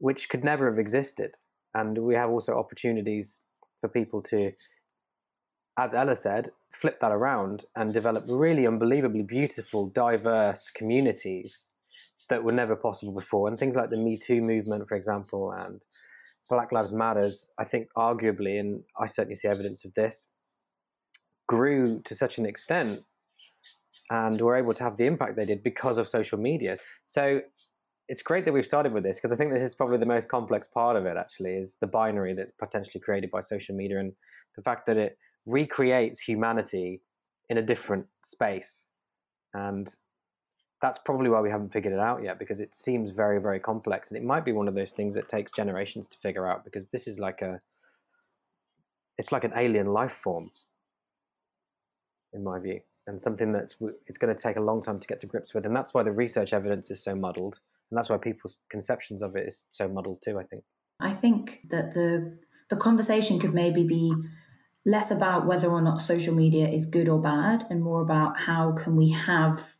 which 0.00 0.28
could 0.28 0.42
never 0.42 0.68
have 0.68 0.78
existed. 0.78 1.36
And 1.74 1.96
we 1.98 2.14
have 2.14 2.30
also 2.30 2.58
opportunities 2.58 3.38
for 3.80 3.88
people 3.88 4.20
to, 4.22 4.50
as 5.78 5.94
Ella 5.94 6.16
said, 6.16 6.48
flip 6.72 6.98
that 7.00 7.12
around 7.12 7.64
and 7.76 7.94
develop 7.94 8.24
really 8.28 8.66
unbelievably 8.66 9.22
beautiful, 9.22 9.88
diverse 9.90 10.70
communities 10.70 11.68
that 12.28 12.42
were 12.42 12.52
never 12.52 12.74
possible 12.74 13.12
before. 13.12 13.48
And 13.48 13.58
things 13.58 13.76
like 13.76 13.90
the 13.90 13.96
Me 13.96 14.16
Too 14.16 14.40
movement, 14.40 14.88
for 14.88 14.96
example, 14.96 15.52
and 15.52 15.82
Black 16.48 16.72
Lives 16.72 16.92
Matters, 16.92 17.48
I 17.58 17.64
think 17.64 17.88
arguably, 17.96 18.58
and 18.58 18.82
I 18.98 19.06
certainly 19.06 19.36
see 19.36 19.48
evidence 19.48 19.84
of 19.84 19.94
this, 19.94 20.32
grew 21.46 22.00
to 22.02 22.14
such 22.14 22.38
an 22.38 22.46
extent 22.46 23.00
and 24.10 24.40
were 24.40 24.56
able 24.56 24.74
to 24.74 24.82
have 24.82 24.96
the 24.96 25.06
impact 25.06 25.36
they 25.36 25.44
did 25.44 25.62
because 25.62 25.98
of 25.98 26.08
social 26.08 26.38
media. 26.38 26.76
So 27.06 27.42
it's 28.10 28.22
great 28.22 28.44
that 28.44 28.52
we've 28.52 28.66
started 28.66 28.92
with 28.92 29.04
this 29.04 29.18
because 29.18 29.30
I 29.30 29.36
think 29.36 29.52
this 29.52 29.62
is 29.62 29.76
probably 29.76 29.96
the 29.96 30.04
most 30.04 30.28
complex 30.28 30.66
part 30.66 30.96
of 30.96 31.06
it. 31.06 31.16
Actually, 31.16 31.52
is 31.52 31.76
the 31.80 31.86
binary 31.86 32.34
that's 32.34 32.50
potentially 32.50 33.00
created 33.00 33.30
by 33.30 33.40
social 33.40 33.76
media 33.76 34.00
and 34.00 34.12
the 34.56 34.62
fact 34.62 34.84
that 34.86 34.96
it 34.96 35.16
recreates 35.46 36.20
humanity 36.20 37.02
in 37.50 37.58
a 37.58 37.62
different 37.62 38.04
space, 38.24 38.86
and 39.54 39.94
that's 40.82 40.98
probably 40.98 41.30
why 41.30 41.40
we 41.40 41.50
haven't 41.50 41.72
figured 41.72 41.94
it 41.94 42.00
out 42.00 42.20
yet 42.24 42.40
because 42.40 42.58
it 42.58 42.74
seems 42.74 43.10
very 43.10 43.40
very 43.40 43.60
complex 43.60 44.10
and 44.10 44.18
it 44.18 44.24
might 44.24 44.44
be 44.44 44.52
one 44.52 44.66
of 44.66 44.74
those 44.74 44.90
things 44.90 45.14
that 45.14 45.28
takes 45.28 45.52
generations 45.52 46.08
to 46.08 46.16
figure 46.18 46.48
out 46.48 46.64
because 46.64 46.88
this 46.88 47.06
is 47.06 47.18
like 47.18 47.42
a 47.42 47.60
it's 49.18 49.30
like 49.30 49.44
an 49.44 49.52
alien 49.56 49.86
life 49.86 50.12
form 50.12 50.50
in 52.32 52.42
my 52.42 52.58
view 52.58 52.80
and 53.06 53.20
something 53.20 53.52
that's 53.52 53.76
it's 54.06 54.16
going 54.16 54.34
to 54.34 54.42
take 54.42 54.56
a 54.56 54.60
long 54.60 54.82
time 54.82 54.98
to 54.98 55.06
get 55.06 55.20
to 55.20 55.26
grips 55.26 55.52
with 55.52 55.66
and 55.66 55.76
that's 55.76 55.92
why 55.92 56.02
the 56.02 56.10
research 56.10 56.54
evidence 56.54 56.90
is 56.90 57.02
so 57.02 57.14
muddled 57.14 57.60
and 57.90 57.98
that's 57.98 58.08
why 58.08 58.16
people's 58.16 58.58
conceptions 58.70 59.22
of 59.22 59.36
it 59.36 59.46
is 59.46 59.66
so 59.70 59.88
muddled 59.88 60.20
too. 60.24 60.38
I 60.38 60.44
think. 60.44 60.64
I 61.00 61.12
think 61.12 61.60
that 61.70 61.94
the 61.94 62.38
the 62.68 62.76
conversation 62.76 63.38
could 63.38 63.54
maybe 63.54 63.84
be 63.84 64.14
less 64.86 65.10
about 65.10 65.46
whether 65.46 65.68
or 65.68 65.82
not 65.82 66.00
social 66.00 66.34
media 66.34 66.68
is 66.68 66.86
good 66.86 67.08
or 67.08 67.20
bad, 67.20 67.66
and 67.68 67.82
more 67.82 68.02
about 68.02 68.40
how 68.40 68.72
can 68.72 68.96
we 68.96 69.10
have 69.10 69.76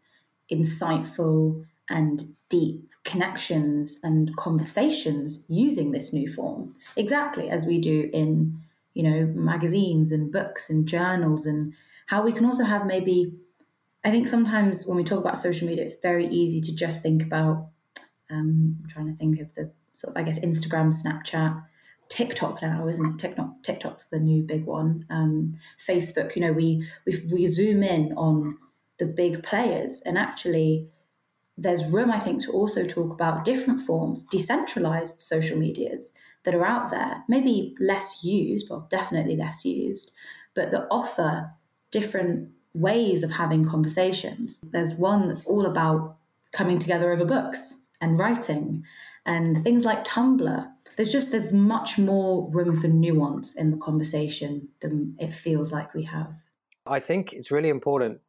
insightful 0.51 1.65
and 1.89 2.37
deep 2.49 2.91
connections 3.05 3.99
and 4.03 4.37
conversations 4.37 5.47
using 5.49 5.91
this 5.91 6.13
new 6.13 6.29
form 6.29 6.75
exactly 6.97 7.49
as 7.49 7.65
we 7.65 7.81
do 7.81 8.11
in 8.13 8.61
you 8.93 9.03
know 9.03 9.25
magazines 9.35 10.13
and 10.13 10.31
books 10.31 10.69
and 10.69 10.87
journals 10.87 11.47
and 11.47 11.73
how 12.07 12.23
we 12.23 12.33
can 12.33 12.45
also 12.45 12.65
have 12.65 12.85
maybe 12.85 13.33
i 14.05 14.11
think 14.11 14.29
sometimes 14.29 14.87
when 14.87 14.97
we 14.97 15.05
talk 15.05 15.19
about 15.19 15.39
social 15.39 15.67
media 15.67 15.85
it's 15.85 15.95
very 16.03 16.29
easy 16.29 16.61
to 16.61 16.75
just 16.75 17.03
think 17.03 17.23
about 17.23 17.69
um, 18.31 18.79
I'm 18.83 18.89
trying 18.89 19.07
to 19.07 19.17
think 19.17 19.41
of 19.41 19.55
the 19.55 19.73
sort 19.95 20.17
of, 20.17 20.21
I 20.21 20.25
guess, 20.25 20.39
Instagram, 20.39 20.95
Snapchat, 20.95 21.63
TikTok 22.09 22.63
now, 22.63 22.89
isn't 22.89 23.15
it? 23.15 23.19
TikTok, 23.19 23.63
TikTok's 23.63 24.09
the 24.09 24.19
new 24.19 24.43
big 24.43 24.65
one. 24.65 25.07
Um, 25.11 25.59
Facebook, 25.79 26.35
you 26.35 26.43
know, 26.43 26.53
we, 26.53 26.85
we 27.07 27.15
we 27.31 27.47
zoom 27.47 27.83
in 27.83 28.13
on 28.17 28.59
the 28.99 29.07
big 29.07 29.43
players, 29.43 30.03
and 30.05 30.19
actually, 30.19 30.89
there's 31.57 31.87
room, 31.87 32.11
I 32.11 32.19
think, 32.21 32.43
to 32.45 32.53
also 32.53 32.85
talk 32.85 33.13
about 33.13 33.45
different 33.45 33.81
forms, 33.81 34.25
decentralized 34.25 35.21
social 35.21 35.59
medias 35.59 36.13
that 36.45 36.55
are 36.55 36.65
out 36.65 36.91
there, 36.91 37.23
maybe 37.29 37.75
less 37.79 38.25
used, 38.25 38.71
or 38.71 38.87
definitely 38.91 39.37
less 39.37 39.65
used, 39.65 40.13
but 40.55 40.71
that 40.71 40.87
offer 40.91 41.51
different 41.91 42.51
ways 42.73 43.23
of 43.23 43.33
having 43.33 43.65
conversations. 43.69 44.59
There's 44.63 44.95
one 44.95 45.29
that's 45.29 45.47
all 45.47 45.67
about 45.67 46.17
coming 46.53 46.79
together 46.79 47.13
over 47.13 47.25
books 47.25 47.80
and 48.01 48.19
writing 48.19 48.85
and 49.27 49.63
things 49.63 49.85
like 49.85 50.05
Tumblr. 50.05 50.71
There's 50.97 51.13
just 51.13 51.31
there's 51.31 51.53
much 51.53 51.99
more 51.99 52.51
room 52.51 52.75
for 52.75 52.89
nuance 52.89 53.57
in 53.57 53.71
the 53.71 53.77
conversation 53.77 54.69
than 54.81 55.17
it 55.19 55.33
feels 55.33 55.73
like 55.73 55.95
we 55.95 56.05
have. 56.05 56.35
I 56.87 57.01
think 57.01 57.33
it's 57.33 57.51
really 57.51 57.69
important 57.69 58.21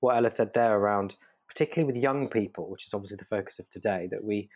what 0.00 0.16
Ella 0.16 0.30
said 0.30 0.52
there 0.54 0.76
around 0.76 1.16
particularly 1.54 1.86
with 1.86 2.02
young 2.02 2.28
people, 2.28 2.68
which 2.68 2.86
is 2.86 2.92
obviously 2.92 3.16
the 3.16 3.24
focus 3.26 3.58
of 3.58 3.70
today, 3.70 4.08
that 4.10 4.24
we 4.24 4.48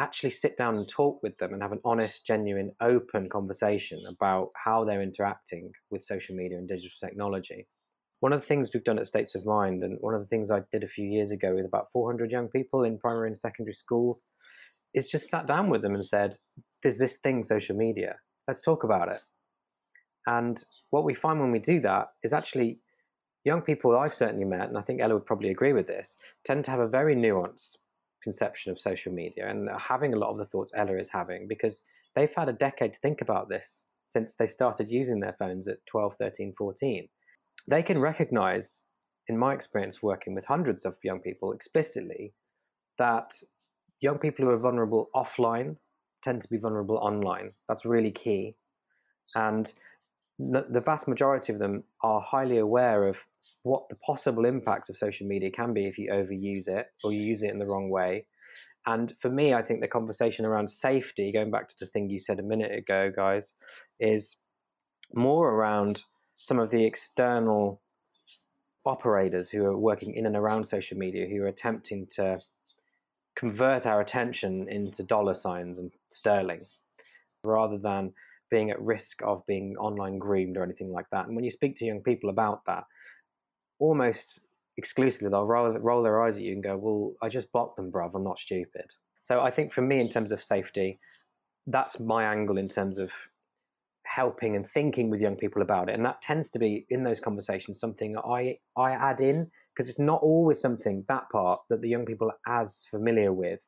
actually 0.00 0.32
sit 0.32 0.56
down 0.56 0.76
and 0.76 0.88
talk 0.88 1.22
with 1.22 1.38
them 1.38 1.52
and 1.52 1.62
have 1.62 1.70
an 1.70 1.80
honest, 1.84 2.26
genuine, 2.26 2.72
open 2.80 3.28
conversation 3.28 4.02
about 4.08 4.50
how 4.56 4.84
they're 4.84 5.02
interacting 5.02 5.70
with 5.90 6.02
social 6.02 6.34
media 6.34 6.58
and 6.58 6.68
digital 6.68 6.90
technology. 7.00 7.66
One 8.22 8.32
of 8.32 8.40
the 8.40 8.46
things 8.46 8.70
we've 8.72 8.84
done 8.84 9.00
at 9.00 9.08
States 9.08 9.34
of 9.34 9.44
Mind, 9.44 9.82
and 9.82 9.98
one 10.00 10.14
of 10.14 10.20
the 10.20 10.28
things 10.28 10.48
I 10.48 10.60
did 10.70 10.84
a 10.84 10.88
few 10.88 11.04
years 11.04 11.32
ago 11.32 11.56
with 11.56 11.64
about 11.64 11.90
400 11.92 12.30
young 12.30 12.46
people 12.46 12.84
in 12.84 12.96
primary 12.96 13.26
and 13.26 13.36
secondary 13.36 13.72
schools, 13.72 14.22
is 14.94 15.08
just 15.08 15.28
sat 15.28 15.48
down 15.48 15.68
with 15.68 15.82
them 15.82 15.96
and 15.96 16.06
said, 16.06 16.36
There's 16.84 16.98
this 16.98 17.18
thing, 17.18 17.42
social 17.42 17.74
media. 17.74 18.14
Let's 18.46 18.62
talk 18.62 18.84
about 18.84 19.08
it. 19.08 19.18
And 20.28 20.62
what 20.90 21.02
we 21.02 21.14
find 21.14 21.40
when 21.40 21.50
we 21.50 21.58
do 21.58 21.80
that 21.80 22.10
is 22.22 22.32
actually 22.32 22.78
young 23.44 23.60
people 23.60 23.98
I've 23.98 24.14
certainly 24.14 24.44
met, 24.44 24.68
and 24.68 24.78
I 24.78 24.82
think 24.82 25.00
Ella 25.00 25.14
would 25.14 25.26
probably 25.26 25.50
agree 25.50 25.72
with 25.72 25.88
this, 25.88 26.14
tend 26.44 26.64
to 26.66 26.70
have 26.70 26.78
a 26.78 26.86
very 26.86 27.16
nuanced 27.16 27.78
conception 28.22 28.70
of 28.70 28.78
social 28.78 29.12
media 29.12 29.50
and 29.50 29.68
having 29.76 30.14
a 30.14 30.16
lot 30.16 30.30
of 30.30 30.38
the 30.38 30.46
thoughts 30.46 30.72
Ella 30.76 30.96
is 30.96 31.08
having 31.08 31.48
because 31.48 31.82
they've 32.14 32.32
had 32.36 32.48
a 32.48 32.52
decade 32.52 32.92
to 32.92 33.00
think 33.00 33.20
about 33.20 33.48
this 33.48 33.86
since 34.06 34.36
they 34.36 34.46
started 34.46 34.92
using 34.92 35.18
their 35.18 35.34
phones 35.40 35.66
at 35.66 35.84
12, 35.86 36.14
13, 36.20 36.54
14 36.56 37.08
they 37.68 37.82
can 37.82 37.98
recognize, 37.98 38.84
in 39.28 39.38
my 39.38 39.54
experience 39.54 40.02
working 40.02 40.34
with 40.34 40.44
hundreds 40.44 40.84
of 40.84 40.96
young 41.02 41.20
people 41.20 41.52
explicitly, 41.52 42.34
that 42.98 43.32
young 44.00 44.18
people 44.18 44.44
who 44.44 44.50
are 44.50 44.58
vulnerable 44.58 45.08
offline 45.14 45.76
tend 46.24 46.42
to 46.42 46.48
be 46.48 46.58
vulnerable 46.58 46.98
online. 46.98 47.52
That's 47.68 47.84
really 47.84 48.10
key. 48.10 48.56
And 49.34 49.72
the 50.38 50.82
vast 50.84 51.06
majority 51.06 51.52
of 51.52 51.58
them 51.58 51.84
are 52.02 52.20
highly 52.20 52.58
aware 52.58 53.06
of 53.06 53.16
what 53.62 53.88
the 53.88 53.96
possible 53.96 54.44
impacts 54.44 54.88
of 54.88 54.96
social 54.96 55.26
media 55.26 55.50
can 55.50 55.72
be 55.72 55.86
if 55.86 55.98
you 55.98 56.10
overuse 56.10 56.68
it 56.68 56.86
or 57.04 57.12
you 57.12 57.22
use 57.22 57.42
it 57.42 57.50
in 57.50 57.58
the 57.58 57.66
wrong 57.66 57.90
way. 57.90 58.26
And 58.86 59.12
for 59.20 59.30
me, 59.30 59.54
I 59.54 59.62
think 59.62 59.80
the 59.80 59.88
conversation 59.88 60.44
around 60.44 60.68
safety, 60.68 61.30
going 61.32 61.52
back 61.52 61.68
to 61.68 61.74
the 61.78 61.86
thing 61.86 62.10
you 62.10 62.18
said 62.18 62.40
a 62.40 62.42
minute 62.42 62.72
ago, 62.76 63.12
guys, 63.14 63.54
is 64.00 64.38
more 65.14 65.50
around 65.50 66.02
some 66.34 66.58
of 66.58 66.70
the 66.70 66.84
external 66.84 67.80
operators 68.84 69.50
who 69.50 69.64
are 69.64 69.76
working 69.76 70.14
in 70.14 70.26
and 70.26 70.36
around 70.36 70.64
social 70.64 70.98
media 70.98 71.26
who 71.26 71.42
are 71.42 71.48
attempting 71.48 72.06
to 72.16 72.38
convert 73.36 73.86
our 73.86 74.00
attention 74.00 74.68
into 74.68 75.02
dollar 75.02 75.34
signs 75.34 75.78
and 75.78 75.90
sterling 76.10 76.64
rather 77.44 77.78
than 77.78 78.12
being 78.50 78.70
at 78.70 78.80
risk 78.80 79.22
of 79.22 79.44
being 79.46 79.76
online 79.78 80.18
groomed 80.18 80.56
or 80.56 80.62
anything 80.62 80.92
like 80.92 81.06
that. 81.10 81.26
And 81.26 81.34
when 81.34 81.44
you 81.44 81.50
speak 81.50 81.76
to 81.76 81.86
young 81.86 82.02
people 82.02 82.28
about 82.28 82.64
that, 82.66 82.84
almost 83.78 84.40
exclusively 84.76 85.30
they'll 85.30 85.46
roll, 85.46 85.72
roll 85.78 86.02
their 86.02 86.22
eyes 86.22 86.36
at 86.36 86.42
you 86.42 86.52
and 86.52 86.62
go, 86.62 86.76
Well, 86.76 87.14
I 87.22 87.28
just 87.28 87.50
blocked 87.52 87.76
them, 87.76 87.90
bruv. 87.90 88.14
I'm 88.14 88.24
not 88.24 88.38
stupid. 88.38 88.86
So 89.22 89.40
I 89.40 89.50
think 89.50 89.72
for 89.72 89.82
me, 89.82 90.00
in 90.00 90.08
terms 90.08 90.32
of 90.32 90.42
safety, 90.42 90.98
that's 91.66 92.00
my 92.00 92.24
angle 92.24 92.58
in 92.58 92.68
terms 92.68 92.98
of 92.98 93.12
helping 94.14 94.56
and 94.56 94.66
thinking 94.66 95.08
with 95.10 95.20
young 95.20 95.36
people 95.36 95.62
about 95.62 95.88
it. 95.88 95.94
And 95.94 96.04
that 96.04 96.20
tends 96.22 96.50
to 96.50 96.58
be 96.58 96.86
in 96.90 97.02
those 97.02 97.20
conversations 97.20 97.80
something 97.80 98.16
i 98.18 98.58
i 98.76 98.92
add 98.92 99.20
in 99.20 99.50
because 99.74 99.88
it's 99.88 99.98
not 99.98 100.20
always 100.22 100.60
something 100.60 101.04
that 101.08 101.24
part 101.30 101.60
that 101.70 101.80
the 101.80 101.88
young 101.88 102.04
people 102.04 102.30
are 102.30 102.60
as 102.60 102.86
familiar 102.90 103.32
with 103.32 103.60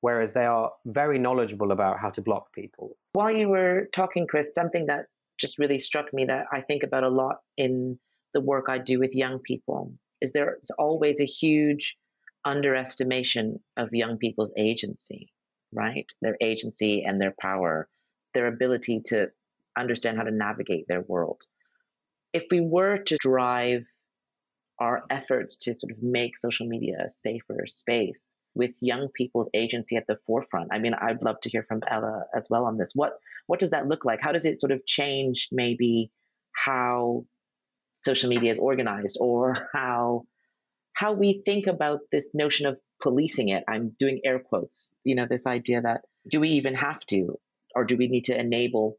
whereas 0.00 0.32
they 0.32 0.44
are 0.44 0.70
very 0.84 1.18
knowledgeable 1.18 1.72
about 1.72 1.98
how 1.98 2.10
to 2.10 2.20
block 2.20 2.52
people. 2.52 2.96
While 3.12 3.34
you 3.34 3.48
were 3.48 3.88
talking 3.92 4.26
chris 4.26 4.54
something 4.54 4.86
that 4.86 5.06
just 5.38 5.58
really 5.58 5.78
struck 5.78 6.12
me 6.12 6.26
that 6.26 6.46
i 6.52 6.60
think 6.60 6.82
about 6.82 7.04
a 7.04 7.08
lot 7.08 7.36
in 7.56 7.98
the 8.34 8.40
work 8.40 8.66
i 8.68 8.78
do 8.78 8.98
with 8.98 9.14
young 9.14 9.38
people 9.38 9.92
is 10.20 10.32
there's 10.32 10.70
always 10.78 11.20
a 11.20 11.32
huge 11.42 11.96
underestimation 12.44 13.60
of 13.76 13.88
young 13.92 14.18
people's 14.18 14.52
agency 14.56 15.28
right? 15.72 16.10
Their 16.22 16.36
agency 16.40 17.04
and 17.04 17.20
their 17.20 17.34
power 17.40 17.88
their 18.36 18.46
ability 18.48 19.00
to 19.06 19.30
understand 19.76 20.16
how 20.16 20.24
to 20.24 20.30
navigate 20.30 20.86
their 20.88 21.02
world. 21.02 21.42
If 22.32 22.46
we 22.50 22.60
were 22.60 22.98
to 22.98 23.16
drive 23.18 23.84
our 24.78 25.04
efforts 25.08 25.58
to 25.64 25.74
sort 25.74 25.92
of 25.92 26.02
make 26.02 26.36
social 26.36 26.66
media 26.66 26.96
a 27.04 27.08
safer 27.08 27.64
space 27.66 28.34
with 28.54 28.74
young 28.80 29.08
people's 29.14 29.50
agency 29.54 29.96
at 29.96 30.06
the 30.06 30.18
forefront. 30.26 30.68
I 30.72 30.78
mean, 30.78 30.94
I'd 30.94 31.22
love 31.22 31.40
to 31.40 31.50
hear 31.50 31.62
from 31.62 31.82
Ella 31.88 32.24
as 32.34 32.48
well 32.50 32.64
on 32.64 32.76
this. 32.78 32.92
What 32.94 33.12
what 33.46 33.60
does 33.60 33.70
that 33.70 33.86
look 33.86 34.04
like? 34.04 34.20
How 34.20 34.32
does 34.32 34.44
it 34.44 34.58
sort 34.58 34.72
of 34.72 34.84
change 34.86 35.48
maybe 35.52 36.10
how 36.52 37.26
social 37.94 38.28
media 38.30 38.50
is 38.50 38.58
organized 38.58 39.18
or 39.20 39.68
how 39.74 40.24
how 40.94 41.12
we 41.12 41.34
think 41.34 41.66
about 41.66 42.00
this 42.10 42.34
notion 42.34 42.66
of 42.66 42.78
policing 43.02 43.50
it. 43.50 43.64
I'm 43.68 43.94
doing 43.98 44.22
air 44.24 44.38
quotes. 44.38 44.94
You 45.04 45.14
know, 45.14 45.26
this 45.28 45.46
idea 45.46 45.82
that 45.82 46.02
do 46.28 46.40
we 46.40 46.50
even 46.50 46.74
have 46.74 47.04
to 47.06 47.38
or 47.74 47.84
do 47.84 47.96
we 47.96 48.08
need 48.08 48.24
to 48.24 48.38
enable 48.38 48.96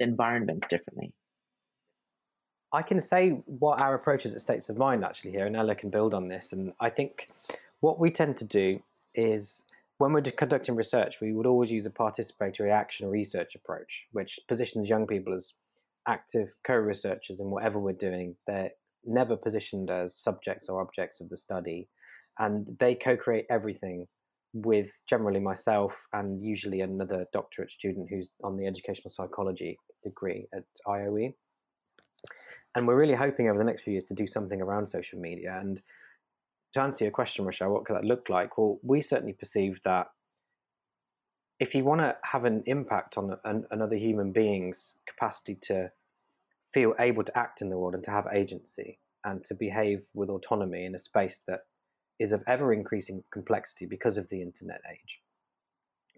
environments 0.00 0.66
differently. 0.66 1.12
I 2.72 2.82
can 2.82 3.00
say 3.00 3.30
what 3.46 3.80
our 3.80 3.94
approach 3.94 4.26
is 4.26 4.34
at 4.34 4.40
States 4.40 4.68
of 4.68 4.78
Mind 4.78 5.04
actually 5.04 5.32
here, 5.32 5.46
and 5.46 5.56
Ella 5.56 5.74
can 5.74 5.90
build 5.90 6.14
on 6.14 6.28
this. 6.28 6.52
And 6.52 6.72
I 6.80 6.88
think 6.88 7.28
what 7.80 7.98
we 7.98 8.10
tend 8.10 8.36
to 8.38 8.44
do 8.44 8.80
is 9.14 9.64
when 9.98 10.12
we're 10.12 10.22
conducting 10.22 10.76
research, 10.76 11.16
we 11.20 11.32
would 11.32 11.46
always 11.46 11.70
use 11.70 11.84
a 11.84 11.90
participatory 11.90 12.72
action 12.72 13.10
research 13.10 13.54
approach, 13.54 14.06
which 14.12 14.38
positions 14.48 14.88
young 14.88 15.06
people 15.06 15.34
as 15.34 15.52
active 16.06 16.50
co 16.64 16.74
researchers 16.74 17.40
in 17.40 17.50
whatever 17.50 17.78
we're 17.78 17.92
doing. 17.92 18.36
They're 18.46 18.70
never 19.04 19.36
positioned 19.36 19.90
as 19.90 20.14
subjects 20.14 20.68
or 20.68 20.80
objects 20.80 21.20
of 21.20 21.28
the 21.28 21.36
study, 21.36 21.88
and 22.38 22.66
they 22.78 22.94
co 22.94 23.16
create 23.16 23.46
everything 23.50 24.06
with 24.52 25.00
generally 25.08 25.40
myself 25.40 25.96
and 26.12 26.42
usually 26.42 26.80
another 26.80 27.24
doctorate 27.32 27.70
student 27.70 28.08
who's 28.10 28.30
on 28.42 28.56
the 28.56 28.66
educational 28.66 29.10
psychology 29.10 29.78
degree 30.02 30.46
at 30.54 30.64
IOE. 30.86 31.34
And 32.74 32.86
we're 32.86 32.98
really 32.98 33.14
hoping 33.14 33.48
over 33.48 33.58
the 33.58 33.64
next 33.64 33.82
few 33.82 33.92
years 33.92 34.06
to 34.06 34.14
do 34.14 34.26
something 34.26 34.60
around 34.60 34.86
social 34.86 35.18
media. 35.18 35.58
And 35.60 35.80
to 36.74 36.80
answer 36.80 37.04
your 37.04 37.12
question, 37.12 37.44
Rochelle, 37.44 37.70
what 37.70 37.84
could 37.84 37.96
that 37.96 38.04
look 38.04 38.28
like? 38.28 38.56
Well, 38.56 38.78
we 38.82 39.00
certainly 39.00 39.32
perceive 39.32 39.80
that 39.84 40.08
if 41.58 41.74
you 41.74 41.84
want 41.84 42.00
to 42.00 42.16
have 42.24 42.44
an 42.44 42.62
impact 42.66 43.18
on 43.18 43.36
an, 43.44 43.66
another 43.70 43.96
human 43.96 44.32
being's 44.32 44.94
capacity 45.06 45.58
to 45.62 45.90
feel 46.72 46.94
able 46.98 47.24
to 47.24 47.38
act 47.38 47.60
in 47.60 47.68
the 47.68 47.78
world 47.78 47.94
and 47.94 48.04
to 48.04 48.10
have 48.10 48.26
agency 48.32 48.98
and 49.24 49.44
to 49.44 49.54
behave 49.54 50.06
with 50.14 50.30
autonomy 50.30 50.86
in 50.86 50.94
a 50.94 50.98
space 50.98 51.42
that 51.46 51.60
is 52.20 52.32
of 52.32 52.44
ever 52.46 52.72
increasing 52.72 53.24
complexity 53.32 53.86
because 53.86 54.18
of 54.18 54.28
the 54.28 54.40
internet 54.40 54.80
age, 54.92 55.20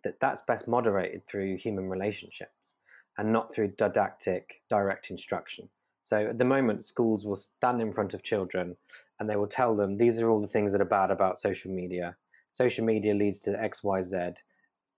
that 0.04 0.20
that's 0.20 0.42
best 0.42 0.68
moderated 0.68 1.26
through 1.26 1.56
human 1.56 1.88
relationships 1.88 2.74
and 3.16 3.32
not 3.32 3.54
through 3.54 3.68
didactic 3.78 4.62
direct 4.68 5.10
instruction. 5.10 5.68
So 6.02 6.16
at 6.16 6.38
the 6.38 6.44
moment, 6.44 6.84
schools 6.84 7.24
will 7.24 7.36
stand 7.36 7.80
in 7.80 7.92
front 7.92 8.12
of 8.12 8.24
children 8.24 8.76
and 9.20 9.30
they 9.30 9.36
will 9.36 9.46
tell 9.46 9.76
them 9.76 9.96
these 9.96 10.20
are 10.20 10.28
all 10.28 10.40
the 10.40 10.48
things 10.48 10.72
that 10.72 10.80
are 10.80 10.84
bad 10.84 11.12
about 11.12 11.38
social 11.38 11.70
media. 11.70 12.16
Social 12.50 12.84
media 12.84 13.14
leads 13.14 13.38
to 13.40 13.62
X, 13.62 13.84
Y, 13.84 14.02
Z, 14.02 14.18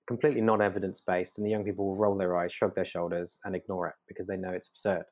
completely 0.07 0.41
not 0.41 0.63
evidence 0.63 1.01
based, 1.01 1.39
and 1.39 1.47
the 1.47 1.51
young 1.51 1.65
people 1.65 1.87
will 1.87 1.97
roll 1.97 2.17
their 2.17 2.37
eyes, 2.37 2.53
shrug 2.53 2.75
their 2.75 2.85
shoulders, 2.85 3.41
and 3.45 3.55
ignore 3.55 3.89
it 3.89 3.95
because 4.09 4.27
they 4.27 4.37
know 4.37 4.51
it's 4.51 4.69
absurd. 4.69 5.05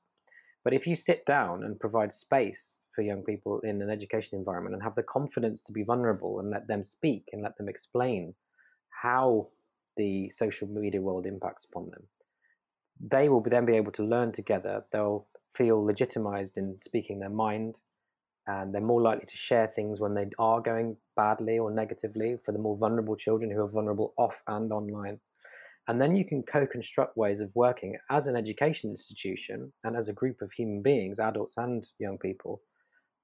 But 0.65 0.73
if 0.73 0.87
you 0.87 0.97
sit 0.97 1.27
down 1.27 1.65
and 1.65 1.79
provide 1.79 2.13
space 2.13 2.81
for 2.95 3.03
young 3.03 3.23
people 3.23 3.61
in 3.61 3.83
an 3.83 3.91
education 3.91 4.39
environment 4.39 4.75
and 4.75 4.83
have 4.83 4.95
the 4.95 5.03
confidence 5.03 5.63
to 5.63 5.73
be 5.73 5.83
vulnerable 5.83 6.41
and 6.41 6.51
let 6.51 6.67
them 6.69 6.85
speak 6.85 7.25
and 7.33 7.43
let 7.43 7.57
them 7.57 7.69
explain 7.69 8.35
how 8.91 9.47
the 9.97 10.31
social 10.31 10.69
media 10.69 11.01
world 11.01 11.27
impacts 11.27 11.65
upon 11.65 11.91
them, 11.91 12.03
they 13.01 13.29
will 13.29 13.41
then 13.41 13.65
be 13.65 13.77
able 13.77 13.93
to 13.93 14.05
learn 14.05 14.33
together. 14.33 14.85
They'll 14.93 15.27
feel 15.55 15.85
legitimized 15.85 16.57
in 16.57 16.79
speaking 16.83 17.19
their 17.19 17.29
mind, 17.29 17.79
and 18.47 18.75
they're 18.75 18.81
more 18.81 19.03
likely 19.03 19.27
to 19.27 19.37
share 19.37 19.73
things 19.75 20.01
when 20.01 20.15
they 20.15 20.27
are 20.39 20.61
going 20.61 20.97
badly 21.17 21.59
or 21.59 21.71
negatively 21.71 22.37
for 22.45 22.53
the 22.53 22.59
more 22.59 22.77
vulnerable 22.77 23.17
children 23.17 23.51
who 23.51 23.61
are 23.61 23.69
vulnerable 23.69 24.15
off 24.17 24.43
and 24.47 24.73
online. 24.73 25.21
And 25.89 26.01
then 26.01 26.15
you 26.15 26.25
can 26.25 26.43
co 26.45 26.67
construct 26.67 27.17
ways 27.17 27.41
of 27.41 27.55
working 27.55 27.97
as 28.11 28.27
an 28.27 28.37
education 28.37 28.91
institution 28.91 29.73
and 29.85 29.97
as 29.97 30.09
a 30.09 30.13
group 30.13 30.41
of 30.41 30.53
human 30.53 30.81
beings, 30.81 31.19
adults 31.19 31.57
and 31.57 31.87
young 31.99 32.17
people, 32.19 32.63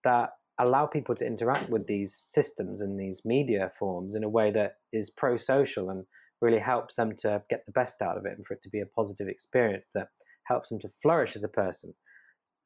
that 0.08 0.30
allow 0.58 0.86
people 0.86 1.14
to 1.14 1.26
interact 1.26 1.68
with 1.68 1.86
these 1.86 2.24
systems 2.28 2.80
and 2.80 2.98
these 2.98 3.20
media 3.24 3.70
forms 3.78 4.14
in 4.14 4.24
a 4.24 4.28
way 4.28 4.50
that 4.50 4.76
is 4.92 5.10
pro 5.10 5.36
social 5.36 5.90
and 5.90 6.04
really 6.40 6.58
helps 6.58 6.94
them 6.94 7.14
to 7.14 7.42
get 7.50 7.64
the 7.66 7.72
best 7.72 8.00
out 8.00 8.16
of 8.16 8.24
it 8.24 8.32
and 8.36 8.46
for 8.46 8.54
it 8.54 8.62
to 8.62 8.70
be 8.70 8.80
a 8.80 8.86
positive 8.86 9.28
experience 9.28 9.88
that 9.94 10.08
helps 10.44 10.70
them 10.70 10.80
to 10.80 10.88
flourish 11.02 11.36
as 11.36 11.44
a 11.44 11.48
person. 11.48 11.92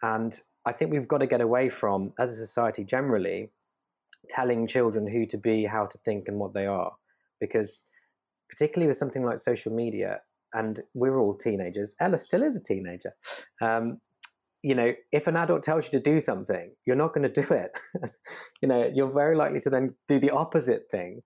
And 0.02 0.38
I 0.64 0.72
think 0.72 0.92
we've 0.92 1.08
got 1.08 1.18
to 1.18 1.26
get 1.26 1.40
away 1.40 1.68
from, 1.68 2.12
as 2.18 2.30
a 2.30 2.46
society 2.46 2.84
generally, 2.84 3.50
telling 4.28 4.68
children 4.68 5.06
who 5.06 5.26
to 5.26 5.36
be, 5.36 5.64
how 5.64 5.86
to 5.86 5.98
think, 6.04 6.28
and 6.28 6.38
what 6.38 6.54
they 6.54 6.66
are. 6.66 6.92
Because, 7.40 7.82
particularly 8.48 8.86
with 8.86 8.96
something 8.96 9.24
like 9.24 9.38
social 9.38 9.72
media, 9.72 10.20
and 10.54 10.80
we're 10.94 11.18
all 11.18 11.34
teenagers, 11.34 11.96
Ella 11.98 12.18
still 12.18 12.42
is 12.42 12.54
a 12.56 12.62
teenager. 12.62 13.12
Um, 13.60 13.96
you 14.62 14.74
know, 14.74 14.92
if 15.10 15.26
an 15.26 15.36
adult 15.36 15.62
tells 15.62 15.86
you 15.86 15.90
to 15.90 16.00
do 16.00 16.20
something, 16.20 16.72
you're 16.86 16.96
not 16.96 17.12
going 17.12 17.30
to 17.30 17.42
do 17.42 17.52
it. 17.52 17.76
you 18.62 18.68
know, 18.68 18.88
you're 18.92 19.10
very 19.10 19.36
likely 19.36 19.60
to 19.60 19.70
then 19.70 19.94
do 20.08 20.20
the 20.20 20.30
opposite 20.30 20.84
thing. 20.90 21.22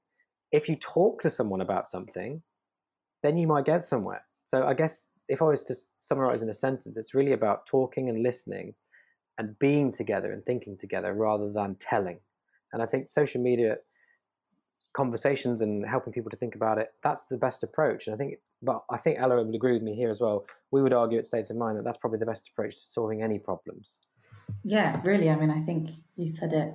If 0.52 0.68
you 0.68 0.76
talk 0.76 1.22
to 1.22 1.30
someone 1.30 1.60
about 1.60 1.88
something, 1.88 2.42
then 3.22 3.36
you 3.36 3.46
might 3.46 3.66
get 3.66 3.84
somewhere. 3.84 4.22
So 4.46 4.66
I 4.66 4.74
guess 4.74 5.06
if 5.28 5.42
I 5.42 5.46
was 5.46 5.62
to 5.64 5.74
summarize 6.00 6.42
in 6.42 6.48
a 6.48 6.54
sentence, 6.54 6.96
it's 6.96 7.14
really 7.14 7.32
about 7.32 7.66
talking 7.66 8.08
and 8.08 8.22
listening 8.22 8.74
and 9.38 9.58
being 9.58 9.92
together 9.92 10.32
and 10.32 10.44
thinking 10.46 10.78
together 10.78 11.12
rather 11.12 11.52
than 11.52 11.76
telling. 11.76 12.20
And 12.72 12.82
I 12.82 12.86
think 12.86 13.10
social 13.10 13.42
media 13.42 13.76
conversations 14.94 15.60
and 15.60 15.86
helping 15.86 16.12
people 16.12 16.30
to 16.30 16.36
think 16.36 16.54
about 16.54 16.78
it, 16.78 16.88
that's 17.02 17.26
the 17.26 17.36
best 17.36 17.62
approach. 17.62 18.06
And 18.06 18.14
I 18.14 18.16
think, 18.16 18.38
but 18.62 18.84
I 18.90 18.96
think 18.96 19.18
Ella 19.18 19.42
would 19.42 19.54
agree 19.54 19.72
with 19.72 19.82
me 19.82 19.94
here 19.94 20.10
as 20.10 20.20
well. 20.20 20.46
We 20.70 20.82
would 20.82 20.92
argue 20.92 21.18
at 21.18 21.26
States 21.26 21.50
of 21.50 21.56
Mind 21.56 21.78
that 21.78 21.84
that's 21.84 21.96
probably 21.96 22.18
the 22.18 22.26
best 22.26 22.48
approach 22.48 22.74
to 22.74 22.80
solving 22.80 23.22
any 23.22 23.38
problems. 23.38 24.00
Yeah, 24.64 25.00
really. 25.04 25.28
I 25.28 25.36
mean, 25.36 25.50
I 25.50 25.60
think 25.60 25.90
you 26.16 26.26
said 26.26 26.52
it 26.52 26.74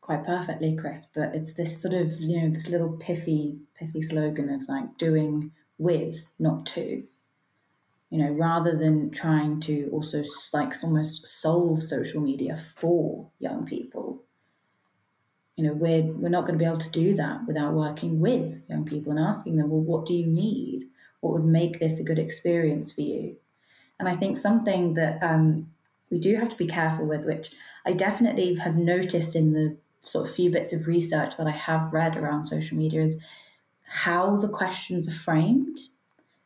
quite 0.00 0.24
perfectly, 0.24 0.76
Chris, 0.76 1.06
but 1.06 1.34
it's 1.34 1.54
this 1.54 1.80
sort 1.80 1.94
of, 1.94 2.20
you 2.20 2.40
know, 2.40 2.50
this 2.50 2.68
little 2.68 2.96
pithy, 2.96 3.58
pithy 3.74 4.02
slogan 4.02 4.50
of 4.50 4.68
like 4.68 4.96
doing 4.98 5.52
with, 5.78 6.26
not 6.38 6.66
to 6.66 7.04
you 8.10 8.18
know, 8.18 8.30
rather 8.30 8.76
than 8.76 9.10
trying 9.10 9.60
to 9.60 9.90
also 9.92 10.24
like 10.54 10.72
almost 10.82 11.26
solve 11.26 11.82
social 11.82 12.20
media 12.20 12.56
for 12.56 13.30
young 13.38 13.66
people. 13.66 14.24
You 15.56 15.64
know, 15.64 15.72
we're 15.72 16.02
we're 16.02 16.28
not 16.30 16.42
going 16.46 16.54
to 16.54 16.58
be 16.58 16.64
able 16.64 16.78
to 16.78 16.90
do 16.90 17.14
that 17.14 17.46
without 17.46 17.74
working 17.74 18.20
with 18.20 18.64
young 18.68 18.84
people 18.84 19.12
and 19.12 19.20
asking 19.20 19.56
them, 19.56 19.70
well, 19.70 19.80
what 19.80 20.06
do 20.06 20.14
you 20.14 20.26
need? 20.26 20.77
What 21.20 21.34
would 21.34 21.44
make 21.44 21.78
this 21.78 21.98
a 21.98 22.04
good 22.04 22.18
experience 22.18 22.92
for 22.92 23.02
you? 23.02 23.36
And 23.98 24.08
I 24.08 24.14
think 24.14 24.36
something 24.36 24.94
that 24.94 25.22
um, 25.22 25.70
we 26.10 26.18
do 26.18 26.36
have 26.36 26.48
to 26.50 26.56
be 26.56 26.66
careful 26.66 27.06
with, 27.06 27.24
which 27.24 27.50
I 27.84 27.92
definitely 27.92 28.54
have 28.56 28.76
noticed 28.76 29.34
in 29.34 29.52
the 29.52 29.76
sort 30.02 30.28
of 30.28 30.34
few 30.34 30.50
bits 30.50 30.72
of 30.72 30.86
research 30.86 31.36
that 31.36 31.46
I 31.46 31.50
have 31.50 31.92
read 31.92 32.16
around 32.16 32.44
social 32.44 32.78
media, 32.78 33.02
is 33.02 33.22
how 33.84 34.36
the 34.36 34.48
questions 34.48 35.08
are 35.08 35.18
framed 35.18 35.78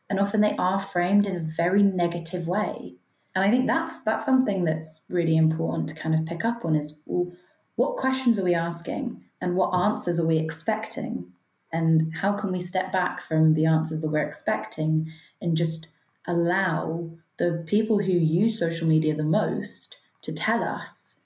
and 0.09 0.19
often 0.19 0.41
they 0.41 0.55
are 0.57 0.77
framed 0.77 1.25
in 1.25 1.35
a 1.35 1.39
very 1.39 1.81
negative 1.81 2.47
way. 2.47 2.93
And 3.33 3.43
I 3.43 3.49
think 3.49 3.65
that's 3.65 4.03
that's 4.03 4.23
something 4.23 4.63
that's 4.63 5.05
really 5.09 5.35
important 5.35 5.89
to 5.89 5.95
kind 5.95 6.13
of 6.13 6.25
pick 6.25 6.45
up 6.45 6.63
on 6.63 6.75
is 6.75 7.01
well, 7.07 7.31
what 7.77 7.97
questions 7.97 8.37
are 8.37 8.43
we 8.43 8.53
asking 8.53 9.23
and 9.41 9.55
what 9.55 9.73
answers 9.73 10.19
are 10.19 10.27
we 10.27 10.37
expecting? 10.37 11.32
And 11.73 12.13
how 12.17 12.33
can 12.33 12.51
we 12.51 12.59
step 12.59 12.91
back 12.91 13.19
from 13.19 13.55
the 13.55 13.65
answers 13.65 13.99
that 14.01 14.11
we're 14.11 14.27
expecting 14.27 15.11
and 15.41 15.57
just 15.57 15.87
allow 16.27 17.09
the 17.37 17.63
people 17.65 17.99
who 18.03 18.11
use 18.11 18.59
social 18.59 18.87
media 18.87 19.15
the 19.15 19.23
most 19.23 19.97
to 20.21 20.31
tell 20.31 20.63
us 20.63 21.21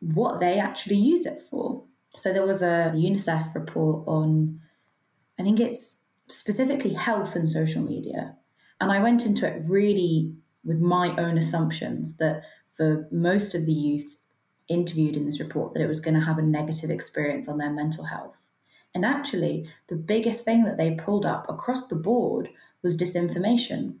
what 0.00 0.40
they 0.40 0.58
actually 0.58 0.96
use 0.96 1.26
it 1.26 1.38
for? 1.38 1.84
So 2.14 2.32
there 2.32 2.46
was 2.46 2.62
a 2.62 2.90
UNICEF 2.94 3.54
report 3.54 4.02
on, 4.08 4.60
I 5.38 5.42
think 5.42 5.60
it's 5.60 6.00
specifically 6.28 6.94
health 6.94 7.36
and 7.36 7.46
social 7.46 7.82
media. 7.82 8.36
And 8.80 8.90
I 8.90 9.00
went 9.02 9.26
into 9.26 9.46
it 9.46 9.62
really 9.68 10.34
with 10.64 10.78
my 10.78 11.14
own 11.16 11.36
assumptions 11.36 12.16
that 12.16 12.44
for 12.72 13.06
most 13.12 13.54
of 13.54 13.66
the 13.66 13.72
youth 13.72 14.26
interviewed 14.68 15.16
in 15.16 15.26
this 15.26 15.38
report 15.38 15.74
that 15.74 15.82
it 15.82 15.86
was 15.86 16.00
going 16.00 16.14
to 16.14 16.26
have 16.26 16.38
a 16.38 16.42
negative 16.42 16.90
experience 16.90 17.46
on 17.46 17.58
their 17.58 17.70
mental 17.70 18.04
health. 18.04 18.45
And 18.96 19.04
actually, 19.04 19.68
the 19.88 19.94
biggest 19.94 20.46
thing 20.46 20.64
that 20.64 20.78
they 20.78 20.92
pulled 20.92 21.26
up 21.26 21.44
across 21.50 21.86
the 21.86 21.96
board 21.96 22.48
was 22.82 22.96
disinformation. 22.96 23.96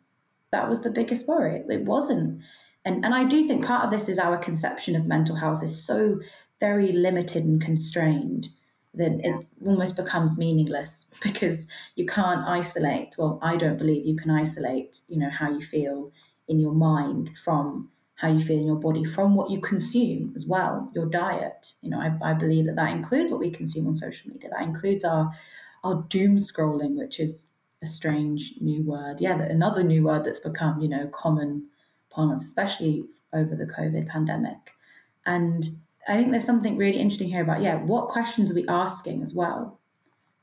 That 0.52 0.70
was 0.70 0.82
the 0.82 0.90
biggest 0.90 1.28
worry. 1.28 1.62
It 1.68 1.84
wasn't. 1.84 2.40
And, 2.82 3.04
and 3.04 3.14
I 3.14 3.24
do 3.24 3.46
think 3.46 3.66
part 3.66 3.84
of 3.84 3.90
this 3.90 4.08
is 4.08 4.18
our 4.18 4.38
conception 4.38 4.96
of 4.96 5.04
mental 5.04 5.36
health 5.36 5.62
is 5.62 5.84
so 5.84 6.20
very 6.60 6.92
limited 6.92 7.44
and 7.44 7.60
constrained 7.60 8.48
then 8.94 9.20
it 9.22 9.44
almost 9.66 9.94
becomes 9.94 10.38
meaningless 10.38 11.04
because 11.22 11.66
you 11.96 12.06
can't 12.06 12.48
isolate 12.48 13.14
well 13.18 13.38
i 13.42 13.54
don't 13.54 13.76
believe 13.76 14.06
you 14.06 14.16
can 14.16 14.30
isolate 14.30 15.00
you 15.10 15.18
know 15.18 15.28
how 15.28 15.50
you 15.50 15.60
feel 15.60 16.10
in 16.48 16.58
your 16.58 16.72
mind 16.72 17.36
from 17.36 17.90
how 18.16 18.28
you 18.28 18.40
feel 18.40 18.58
in 18.58 18.66
your 18.66 18.76
body 18.76 19.04
from 19.04 19.34
what 19.34 19.50
you 19.50 19.60
consume 19.60 20.32
as 20.34 20.46
well 20.46 20.90
your 20.94 21.06
diet. 21.06 21.72
You 21.82 21.90
know 21.90 22.00
i, 22.00 22.30
I 22.30 22.34
believe 22.34 22.66
that 22.66 22.76
that 22.76 22.92
includes 22.92 23.30
what 23.30 23.40
we 23.40 23.50
consume 23.50 23.86
on 23.86 23.94
social 23.94 24.30
media. 24.30 24.50
That 24.50 24.62
includes 24.62 25.04
our 25.04 25.32
our 25.84 26.04
doom 26.08 26.36
scrolling 26.36 26.96
which 26.96 27.20
is 27.20 27.50
a 27.82 27.86
strange 27.86 28.54
new 28.60 28.82
word. 28.82 29.20
Yeah 29.20 29.40
another 29.40 29.82
new 29.82 30.04
word 30.04 30.24
that's 30.24 30.40
become 30.40 30.80
you 30.80 30.88
know 30.88 31.08
common 31.08 31.68
upon 32.10 32.32
us 32.32 32.42
especially 32.42 33.04
over 33.32 33.54
the 33.54 33.66
covid 33.66 34.08
pandemic. 34.08 34.72
And 35.26 35.78
I 36.08 36.16
think 36.16 36.30
there's 36.30 36.44
something 36.44 36.76
really 36.76 36.98
interesting 36.98 37.28
here 37.28 37.42
about, 37.42 37.62
yeah, 37.62 37.76
what 37.76 38.08
questions 38.08 38.50
are 38.50 38.54
we 38.54 38.66
asking 38.68 39.22
as 39.22 39.34
well? 39.34 39.80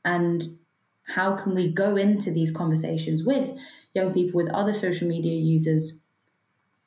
And 0.04 0.58
how 1.06 1.34
can 1.36 1.54
we 1.54 1.68
go 1.68 1.96
into 1.96 2.30
these 2.30 2.50
conversations 2.50 3.24
with 3.24 3.56
young 3.94 4.12
people, 4.12 4.36
with 4.42 4.52
other 4.52 4.74
social 4.74 5.08
media 5.08 5.34
users, 5.34 6.03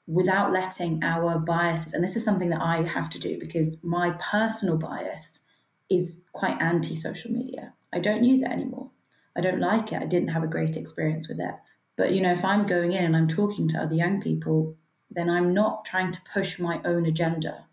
without 0.07 0.51
letting 0.51 1.03
our 1.03 1.37
biases, 1.37 1.93
and 1.93 2.03
this 2.03 2.15
is 2.15 2.23
something 2.23 2.49
that 2.49 2.61
I 2.61 2.83
have 2.87 3.09
to 3.11 3.19
do 3.19 3.37
because 3.39 3.83
my 3.83 4.11
personal 4.11 4.77
bias 4.77 5.43
is 5.89 6.23
quite 6.33 6.59
anti 6.61 6.95
social 6.95 7.31
media. 7.31 7.73
I 7.93 7.99
don't 7.99 8.23
use 8.23 8.41
it 8.41 8.49
anymore. 8.49 8.91
I 9.35 9.41
don't 9.41 9.59
like 9.59 9.91
it. 9.91 10.01
I 10.01 10.05
didn't 10.05 10.29
have 10.29 10.43
a 10.43 10.47
great 10.47 10.75
experience 10.75 11.27
with 11.27 11.39
it. 11.39 11.55
But, 11.95 12.13
you 12.13 12.21
know, 12.21 12.31
if 12.31 12.43
I'm 12.43 12.65
going 12.65 12.91
in 12.91 13.03
and 13.03 13.15
I'm 13.15 13.27
talking 13.27 13.67
to 13.69 13.77
other 13.77 13.95
young 13.95 14.21
people, 14.21 14.75
then 15.09 15.29
I'm 15.29 15.53
not 15.53 15.85
trying 15.85 16.11
to 16.11 16.21
push 16.33 16.59
my 16.59 16.81
own 16.83 17.05
agenda 17.05 17.67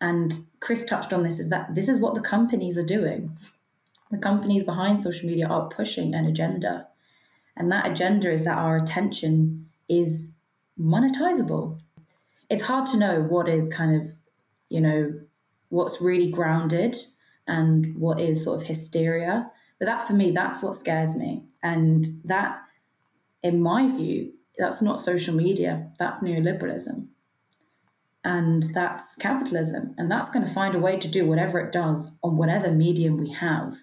and 0.00 0.46
Chris 0.60 0.84
touched 0.84 1.12
on 1.12 1.22
this 1.22 1.38
is 1.38 1.48
that 1.48 1.74
this 1.74 1.88
is 1.88 1.98
what 1.98 2.14
the 2.14 2.20
companies 2.20 2.76
are 2.76 2.84
doing. 2.84 3.36
The 4.10 4.18
companies 4.18 4.64
behind 4.64 5.02
social 5.02 5.28
media 5.28 5.48
are 5.48 5.68
pushing 5.68 6.14
an 6.14 6.26
agenda. 6.26 6.88
And 7.56 7.72
that 7.72 7.90
agenda 7.90 8.30
is 8.30 8.44
that 8.44 8.58
our 8.58 8.76
attention 8.76 9.68
is 9.88 10.32
monetizable. 10.80 11.78
it's 12.48 12.64
hard 12.64 12.86
to 12.86 12.96
know 12.96 13.22
what 13.22 13.48
is 13.48 13.68
kind 13.68 14.00
of, 14.00 14.08
you 14.68 14.80
know, 14.80 15.12
what's 15.68 16.00
really 16.00 16.30
grounded 16.30 16.96
and 17.46 17.96
what 17.96 18.20
is 18.20 18.44
sort 18.44 18.60
of 18.60 18.66
hysteria. 18.68 19.50
But 19.78 19.86
that 19.86 20.06
for 20.06 20.12
me, 20.12 20.30
that's 20.30 20.62
what 20.62 20.74
scares 20.74 21.16
me. 21.16 21.44
And 21.62 22.06
that, 22.24 22.58
in 23.42 23.60
my 23.60 23.88
view, 23.88 24.32
that's 24.58 24.80
not 24.80 25.00
social 25.00 25.34
media, 25.34 25.90
that's 25.98 26.20
neoliberalism. 26.20 27.08
And 28.24 28.64
that's 28.74 29.14
capitalism. 29.14 29.94
And 29.98 30.10
that's 30.10 30.30
going 30.30 30.44
to 30.44 30.52
find 30.52 30.74
a 30.74 30.80
way 30.80 30.98
to 30.98 31.08
do 31.08 31.26
whatever 31.26 31.60
it 31.60 31.72
does 31.72 32.18
on 32.24 32.36
whatever 32.36 32.72
medium 32.72 33.18
we 33.18 33.30
have. 33.32 33.76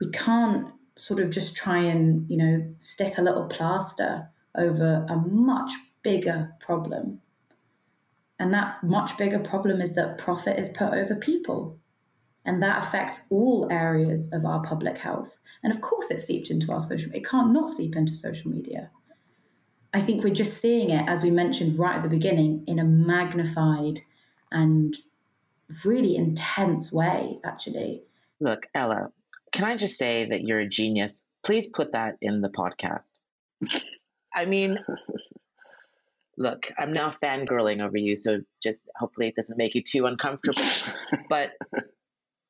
We 0.00 0.10
can't 0.10 0.68
sort 0.96 1.20
of 1.20 1.30
just 1.30 1.56
try 1.56 1.78
and, 1.78 2.28
you 2.28 2.36
know, 2.36 2.74
stick 2.78 3.16
a 3.16 3.22
little 3.22 3.46
plaster 3.46 4.28
over 4.54 5.06
a 5.08 5.16
much 5.16 5.72
bigger 6.02 6.52
problem. 6.60 7.20
And 8.38 8.54
that 8.54 8.82
much 8.82 9.18
bigger 9.18 9.38
problem 9.38 9.80
is 9.80 9.94
that 9.94 10.18
profit 10.18 10.58
is 10.58 10.70
put 10.70 10.94
over 10.94 11.14
people. 11.14 11.78
And 12.44 12.62
that 12.62 12.82
affects 12.82 13.26
all 13.30 13.68
areas 13.70 14.32
of 14.32 14.46
our 14.46 14.62
public 14.62 14.98
health. 14.98 15.38
And 15.62 15.72
of 15.72 15.82
course, 15.82 16.10
it 16.10 16.20
seeped 16.20 16.50
into 16.50 16.72
our 16.72 16.80
social 16.80 17.12
It 17.12 17.26
can't 17.26 17.52
not 17.52 17.70
seep 17.70 17.94
into 17.94 18.14
social 18.14 18.50
media. 18.50 18.90
I 19.92 20.00
think 20.00 20.24
we're 20.24 20.32
just 20.32 20.58
seeing 20.58 20.88
it, 20.90 21.06
as 21.06 21.22
we 21.22 21.30
mentioned 21.30 21.78
right 21.78 21.96
at 21.96 22.02
the 22.02 22.08
beginning, 22.08 22.64
in 22.66 22.78
a 22.78 22.84
magnified 22.84 24.00
and 24.50 24.96
really 25.84 26.16
intense 26.16 26.92
way, 26.92 27.40
actually. 27.44 28.04
Look, 28.40 28.66
Ella, 28.74 29.12
can 29.52 29.64
I 29.64 29.76
just 29.76 29.98
say 29.98 30.24
that 30.26 30.42
you're 30.42 30.60
a 30.60 30.68
genius? 30.68 31.24
Please 31.42 31.66
put 31.66 31.92
that 31.92 32.16
in 32.22 32.40
the 32.40 32.50
podcast. 32.50 33.12
I 34.34 34.46
mean, 34.46 34.78
look, 36.40 36.66
I'm 36.78 36.92
now 36.92 37.10
fangirling 37.10 37.84
over 37.84 37.98
you, 37.98 38.16
so 38.16 38.40
just 38.62 38.88
hopefully 38.96 39.28
it 39.28 39.36
doesn't 39.36 39.58
make 39.58 39.74
you 39.74 39.82
too 39.82 40.06
uncomfortable. 40.06 40.62
but 41.28 41.52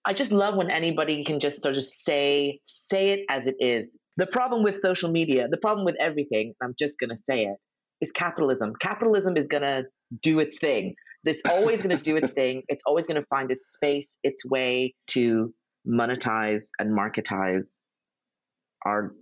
I 0.04 0.14
just 0.14 0.30
love 0.30 0.54
when 0.56 0.70
anybody 0.70 1.24
can 1.24 1.40
just 1.40 1.60
sort 1.60 1.76
of 1.76 1.84
say 1.84 2.60
say 2.64 3.10
it 3.10 3.26
as 3.28 3.48
it 3.48 3.56
is. 3.58 3.98
The 4.16 4.26
problem 4.26 4.62
with 4.62 4.78
social 4.78 5.10
media, 5.10 5.48
the 5.48 5.58
problem 5.58 5.84
with 5.84 5.96
everything, 5.98 6.54
I'm 6.62 6.74
just 6.78 7.00
going 7.00 7.10
to 7.10 7.16
say 7.16 7.46
it, 7.46 7.56
is 8.00 8.12
capitalism. 8.12 8.74
Capitalism 8.80 9.36
is 9.36 9.48
going 9.48 9.62
to 9.62 9.86
do 10.22 10.38
its 10.38 10.58
thing. 10.58 10.94
It's 11.24 11.42
always 11.44 11.82
going 11.82 11.96
to 11.96 12.02
do 12.02 12.16
its 12.16 12.30
thing. 12.40 12.62
It's 12.68 12.84
always 12.86 13.08
going 13.08 13.20
to 13.20 13.26
find 13.26 13.50
its 13.50 13.72
space, 13.72 14.18
its 14.22 14.44
way 14.44 14.94
to 15.08 15.52
monetize 15.86 16.68
and 16.78 16.96
marketize 16.96 17.82
our 18.86 19.14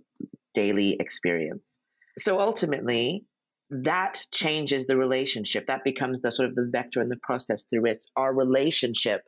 daily 0.53 0.95
experience. 0.99 1.79
So 2.17 2.39
ultimately, 2.39 3.25
that 3.69 4.21
changes 4.31 4.85
the 4.85 4.97
relationship. 4.97 5.67
That 5.67 5.83
becomes 5.83 6.21
the 6.21 6.31
sort 6.31 6.49
of 6.49 6.55
the 6.55 6.69
vector 6.71 7.01
and 7.01 7.11
the 7.11 7.19
process 7.21 7.65
through 7.65 7.83
which 7.83 7.97
our 8.15 8.33
relationship 8.33 9.21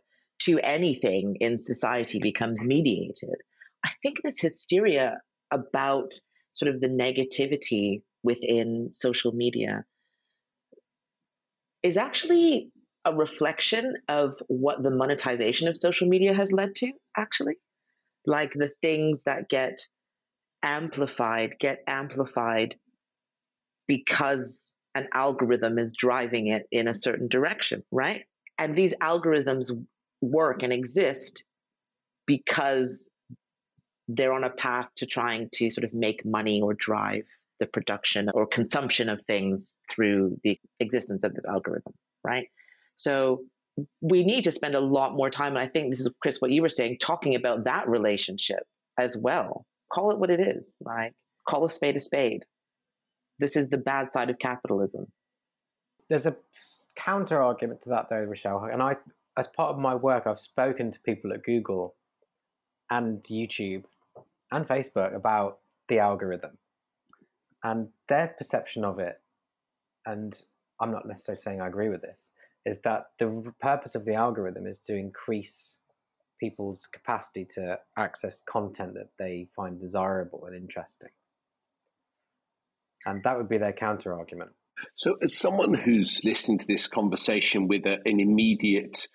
to 0.44 0.60
anything 0.60 1.38
in 1.40 1.62
society 1.62 2.20
becomes 2.20 2.66
mediated. 2.66 3.36
I 3.84 3.92
think 4.02 4.22
this 4.24 4.40
hysteria 4.40 5.18
about 5.52 6.14
sort 6.54 6.74
of 6.74 6.80
the 6.80 6.90
negativity 6.90 8.02
within 8.24 8.92
social 8.92 9.32
media 9.32 9.86
is 11.84 11.98
actually 11.98 12.72
a 13.06 13.14
reflection 13.14 13.96
of 14.08 14.36
what 14.48 14.84
the 14.84 14.92
monetization 14.92 15.68
of 15.68 15.78
social 15.78 16.08
media 16.08 16.34
has 16.34 16.52
led 16.52 16.76
to, 16.76 16.92
actually. 17.18 17.56
Like 18.26 18.54
the 18.54 18.72
things 18.82 19.24
that 19.24 19.50
get 19.50 19.80
amplified, 20.62 21.56
get 21.60 21.84
amplified 21.88 22.76
because 23.92 24.74
an 24.96 25.10
algorithm 25.14 25.78
is 25.78 25.92
driving 25.92 26.48
it 26.48 26.66
in 26.72 26.88
a 26.88 26.94
certain 26.94 27.28
direction, 27.28 27.84
right? 27.92 28.24
And 28.58 28.74
these 28.74 28.96
algorithms 29.02 29.70
work 30.22 30.64
and 30.64 30.72
exist 30.72 31.44
because 32.26 33.10
they're 34.08 34.32
on 34.32 34.46
a 34.46 34.50
path 34.50 34.90
to 34.96 35.06
trying 35.06 35.50
to 35.56 35.70
sort 35.70 35.84
of 35.84 35.94
make 35.94 36.24
money 36.24 36.62
or 36.62 36.74
drive 36.74 37.26
the 37.60 37.68
production 37.68 38.30
or 38.34 38.48
consumption 38.48 39.10
of 39.10 39.20
things 39.28 39.82
through 39.90 40.38
the 40.46 40.58
existence 40.80 41.26
of 41.26 41.34
this 41.34 41.46
algorithm, 41.46 41.94
right? 42.24 42.48
So 42.96 43.42
we 44.00 44.24
need 44.24 44.46
to 44.46 44.52
spend 44.52 44.76
a 44.76 44.80
lot 44.80 45.16
more 45.16 45.30
time, 45.30 45.58
and 45.58 45.66
I 45.66 45.68
think 45.68 45.90
this 45.90 46.00
is 46.00 46.14
Chris, 46.22 46.40
what 46.40 46.52
you 46.52 46.62
were 46.62 46.70
saying, 46.70 47.00
talking 47.02 47.36
about 47.36 47.66
that 47.66 47.90
relationship 47.90 48.64
as 48.98 49.18
well. 49.18 49.66
Call 49.92 50.12
it 50.12 50.18
what 50.20 50.30
it 50.30 50.40
is, 50.40 50.78
like 50.80 51.12
call 51.46 51.66
a 51.66 51.70
spade 51.70 51.98
a 51.98 52.00
spade. 52.00 52.46
This 53.42 53.58
is 53.58 53.68
the 53.70 53.78
bad 53.78 54.12
side 54.12 54.30
of 54.30 54.40
capitalism. 54.40 55.08
There's 56.10 56.28
a 56.28 56.38
counter 56.96 57.42
argument 57.42 57.82
to 57.82 57.90
that, 57.90 58.08
though, 58.10 58.24
Rochelle, 58.24 58.70
and 58.72 58.82
I 58.82 58.96
as 59.38 59.48
part 59.48 59.74
of 59.74 59.80
my 59.80 59.96
work, 59.96 60.28
I've 60.28 60.40
spoken 60.40 60.92
to 60.92 61.00
people 61.02 61.34
at 61.34 61.44
Google 61.44 61.96
and 62.90 63.24
YouTube 63.24 63.86
and 64.52 64.68
Facebook 64.68 65.16
about 65.16 65.60
the 65.88 66.00
algorithm 66.00 66.58
and 67.64 67.88
their 68.10 68.36
perception 68.38 68.84
of 68.84 69.00
it. 69.00 69.20
And 70.06 70.40
I'm 70.80 70.92
not 70.92 71.08
necessarily 71.08 71.42
saying 71.42 71.62
I 71.62 71.68
agree 71.68 71.90
with 71.90 72.02
this, 72.02 72.30
is 72.66 72.82
that 72.82 73.06
the 73.20 73.54
purpose 73.62 73.96
of 73.96 74.06
the 74.06 74.16
algorithm 74.16 74.68
is 74.68 74.80
to 74.82 74.96
increase 74.96 75.78
people's 76.40 76.88
capacity 76.88 77.46
to 77.56 77.80
access 77.98 78.42
content 78.50 78.96
that 78.96 79.10
they 79.18 79.48
find 79.56 79.80
desirable 79.80 80.46
and 80.46 80.56
interesting. 80.56 81.10
And 83.06 83.24
that 83.24 83.38
would 83.38 83.50
be 83.50 83.58
their 83.58 83.74
counter 83.74 84.14
argument. 84.14 84.52
So, 84.96 85.18
as 85.22 85.38
someone 85.38 85.74
who's 85.74 86.22
listening 86.24 86.58
to 86.60 86.68
this 86.68 86.88
conversation 86.88 87.68
with 87.68 87.86
a, 87.86 87.98
an 88.06 88.20
immediate 88.20 89.08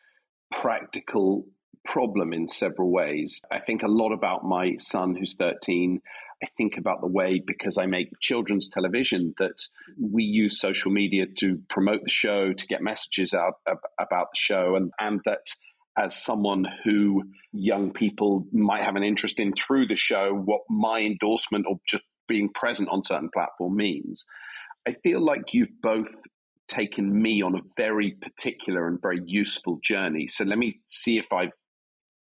practical 0.50 1.46
problem 1.86 2.32
in 2.32 2.48
several 2.48 2.90
ways. 2.90 3.40
I 3.50 3.58
think 3.58 3.82
a 3.82 3.88
lot 3.88 4.12
about 4.12 4.44
my 4.44 4.74
son 4.76 5.14
who's 5.14 5.36
13. 5.36 6.00
I 6.42 6.46
think 6.58 6.76
about 6.76 7.00
the 7.00 7.08
way, 7.08 7.40
because 7.44 7.78
I 7.78 7.86
make 7.86 8.20
children's 8.20 8.68
television, 8.68 9.34
that 9.38 9.62
we 9.98 10.24
use 10.24 10.60
social 10.60 10.92
media 10.92 11.26
to 11.38 11.62
promote 11.68 12.02
the 12.02 12.10
show, 12.10 12.52
to 12.52 12.66
get 12.66 12.82
messages 12.82 13.32
out 13.32 13.54
about 13.98 14.28
the 14.32 14.38
show, 14.38 14.76
and, 14.76 14.92
and 15.00 15.20
that 15.24 15.46
as 15.96 16.22
someone 16.22 16.66
who 16.84 17.22
young 17.52 17.90
people 17.90 18.46
might 18.52 18.84
have 18.84 18.96
an 18.96 19.02
interest 19.02 19.40
in 19.40 19.54
through 19.54 19.86
the 19.86 19.96
show, 19.96 20.34
what 20.34 20.60
my 20.68 21.00
endorsement 21.00 21.64
or 21.66 21.80
just 21.88 22.04
being 22.28 22.50
present 22.52 22.88
on 22.90 23.02
certain 23.02 23.30
platform 23.32 23.76
means. 23.76 24.26
I 24.86 24.94
feel 25.02 25.20
like 25.20 25.52
you've 25.52 25.80
both 25.82 26.14
taken 26.68 27.22
me 27.22 27.42
on 27.42 27.54
a 27.54 27.62
very 27.76 28.12
particular 28.12 28.88
and 28.88 29.00
very 29.00 29.20
useful 29.24 29.78
journey. 29.82 30.26
So 30.26 30.44
let 30.44 30.58
me 30.58 30.80
see 30.84 31.18
if 31.18 31.26
I've 31.32 31.52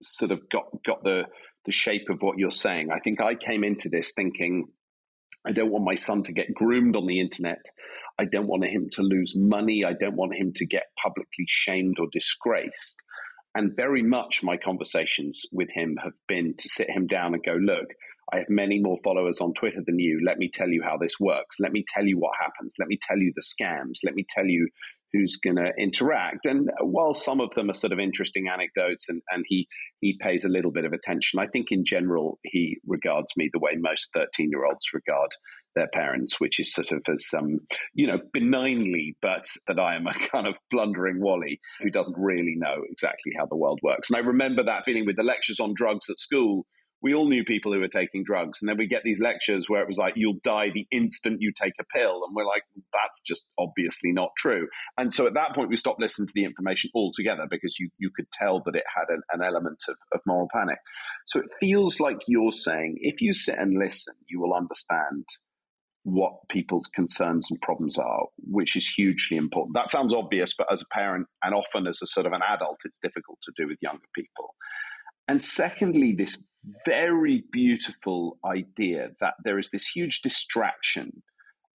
sort 0.02 0.30
of 0.30 0.48
got 0.48 0.64
got 0.84 1.02
the 1.02 1.26
the 1.64 1.72
shape 1.72 2.08
of 2.08 2.18
what 2.20 2.38
you're 2.38 2.50
saying. 2.50 2.88
I 2.92 3.00
think 3.00 3.20
I 3.20 3.34
came 3.34 3.64
into 3.64 3.88
this 3.88 4.12
thinking 4.14 4.68
I 5.46 5.52
don't 5.52 5.70
want 5.70 5.84
my 5.84 5.94
son 5.94 6.22
to 6.24 6.32
get 6.32 6.54
groomed 6.54 6.96
on 6.96 7.06
the 7.06 7.20
internet. 7.20 7.64
I 8.18 8.24
don't 8.24 8.48
want 8.48 8.64
him 8.64 8.88
to 8.92 9.02
lose 9.02 9.34
money. 9.36 9.84
I 9.84 9.92
don't 9.92 10.16
want 10.16 10.34
him 10.34 10.52
to 10.56 10.66
get 10.66 10.84
publicly 11.02 11.46
shamed 11.48 11.98
or 12.00 12.08
disgraced. 12.12 12.96
And 13.54 13.76
very 13.76 14.02
much 14.02 14.42
my 14.42 14.56
conversations 14.56 15.42
with 15.52 15.68
him 15.72 15.96
have 16.02 16.12
been 16.26 16.54
to 16.56 16.68
sit 16.68 16.90
him 16.90 17.06
down 17.06 17.34
and 17.34 17.42
go, 17.42 17.54
look, 17.54 17.86
I 18.32 18.38
have 18.38 18.48
many 18.48 18.80
more 18.80 18.98
followers 19.02 19.40
on 19.40 19.54
Twitter 19.54 19.82
than 19.84 19.98
you. 19.98 20.20
Let 20.24 20.38
me 20.38 20.50
tell 20.52 20.68
you 20.68 20.82
how 20.82 20.96
this 20.96 21.18
works. 21.18 21.56
Let 21.60 21.72
me 21.72 21.84
tell 21.86 22.06
you 22.06 22.18
what 22.18 22.36
happens. 22.38 22.76
Let 22.78 22.88
me 22.88 22.98
tell 23.00 23.18
you 23.18 23.32
the 23.34 23.42
scams. 23.42 24.00
Let 24.04 24.14
me 24.14 24.24
tell 24.28 24.46
you 24.46 24.68
who's 25.12 25.36
going 25.36 25.56
to 25.56 25.72
interact. 25.78 26.46
And 26.46 26.70
while 26.80 27.14
some 27.14 27.40
of 27.40 27.54
them 27.54 27.70
are 27.70 27.74
sort 27.74 27.92
of 27.92 27.98
interesting 27.98 28.48
anecdotes 28.48 29.08
and, 29.08 29.22
and 29.30 29.44
he, 29.46 29.66
he 30.00 30.18
pays 30.20 30.44
a 30.44 30.50
little 30.50 30.70
bit 30.70 30.84
of 30.84 30.92
attention, 30.92 31.40
I 31.40 31.46
think 31.46 31.68
in 31.70 31.84
general 31.84 32.38
he 32.42 32.78
regards 32.86 33.32
me 33.36 33.48
the 33.50 33.58
way 33.58 33.72
most 33.76 34.10
13 34.12 34.50
year 34.50 34.66
olds 34.66 34.92
regard 34.92 35.30
their 35.74 35.88
parents, 35.88 36.40
which 36.40 36.60
is 36.60 36.74
sort 36.74 36.90
of 36.92 37.02
as, 37.10 37.26
um, 37.36 37.60
you 37.94 38.06
know, 38.06 38.18
benignly, 38.32 39.16
but 39.22 39.46
that 39.66 39.78
I 39.78 39.96
am 39.96 40.06
a 40.06 40.12
kind 40.32 40.46
of 40.46 40.54
blundering 40.70 41.20
Wally 41.20 41.60
who 41.80 41.90
doesn't 41.90 42.18
really 42.18 42.56
know 42.56 42.82
exactly 42.90 43.32
how 43.38 43.46
the 43.46 43.56
world 43.56 43.80
works. 43.82 44.10
And 44.10 44.16
I 44.18 44.20
remember 44.20 44.62
that 44.64 44.84
feeling 44.84 45.06
with 45.06 45.16
the 45.16 45.22
lectures 45.22 45.60
on 45.60 45.72
drugs 45.74 46.10
at 46.10 46.18
school 46.18 46.66
we 47.00 47.14
all 47.14 47.28
knew 47.28 47.44
people 47.44 47.72
who 47.72 47.80
were 47.80 47.88
taking 47.88 48.24
drugs. 48.24 48.60
And 48.60 48.68
then 48.68 48.76
we 48.76 48.86
get 48.86 49.04
these 49.04 49.20
lectures 49.20 49.68
where 49.68 49.82
it 49.82 49.86
was 49.86 49.98
like, 49.98 50.14
you'll 50.16 50.40
die 50.42 50.70
the 50.70 50.86
instant 50.90 51.40
you 51.40 51.52
take 51.52 51.74
a 51.80 51.84
pill. 51.84 52.22
And 52.26 52.34
we're 52.34 52.46
like, 52.46 52.64
that's 52.92 53.20
just 53.20 53.46
obviously 53.58 54.12
not 54.12 54.30
true. 54.36 54.68
And 54.96 55.14
so 55.14 55.26
at 55.26 55.34
that 55.34 55.54
point, 55.54 55.68
we 55.68 55.76
stopped 55.76 56.00
listening 56.00 56.26
to 56.26 56.32
the 56.34 56.44
information 56.44 56.90
altogether 56.94 57.46
because 57.48 57.78
you, 57.78 57.90
you 57.98 58.10
could 58.14 58.30
tell 58.32 58.62
that 58.64 58.74
it 58.74 58.84
had 58.94 59.06
an, 59.10 59.22
an 59.32 59.42
element 59.42 59.84
of, 59.88 59.96
of 60.12 60.20
moral 60.26 60.48
panic. 60.52 60.78
So 61.26 61.38
it 61.38 61.46
feels 61.60 62.00
like 62.00 62.18
you're 62.26 62.52
saying 62.52 62.96
if 63.00 63.20
you 63.20 63.32
sit 63.32 63.58
and 63.58 63.78
listen, 63.78 64.14
you 64.28 64.40
will 64.40 64.54
understand 64.54 65.24
what 66.02 66.48
people's 66.48 66.86
concerns 66.86 67.50
and 67.50 67.60
problems 67.60 67.98
are, 67.98 68.26
which 68.38 68.76
is 68.76 68.88
hugely 68.88 69.36
important. 69.36 69.74
That 69.74 69.88
sounds 69.88 70.14
obvious, 70.14 70.54
but 70.56 70.72
as 70.72 70.82
a 70.82 70.86
parent 70.86 71.26
and 71.42 71.54
often 71.54 71.86
as 71.86 72.00
a 72.02 72.06
sort 72.06 72.26
of 72.26 72.32
an 72.32 72.40
adult, 72.48 72.78
it's 72.84 72.98
difficult 72.98 73.38
to 73.42 73.52
do 73.56 73.68
with 73.68 73.78
younger 73.82 74.06
people. 74.14 74.54
And 75.28 75.44
secondly, 75.44 76.14
this 76.16 76.42
very 76.84 77.44
beautiful 77.50 78.38
idea 78.44 79.10
that 79.20 79.34
there 79.44 79.58
is 79.58 79.70
this 79.70 79.86
huge 79.86 80.22
distraction 80.22 81.22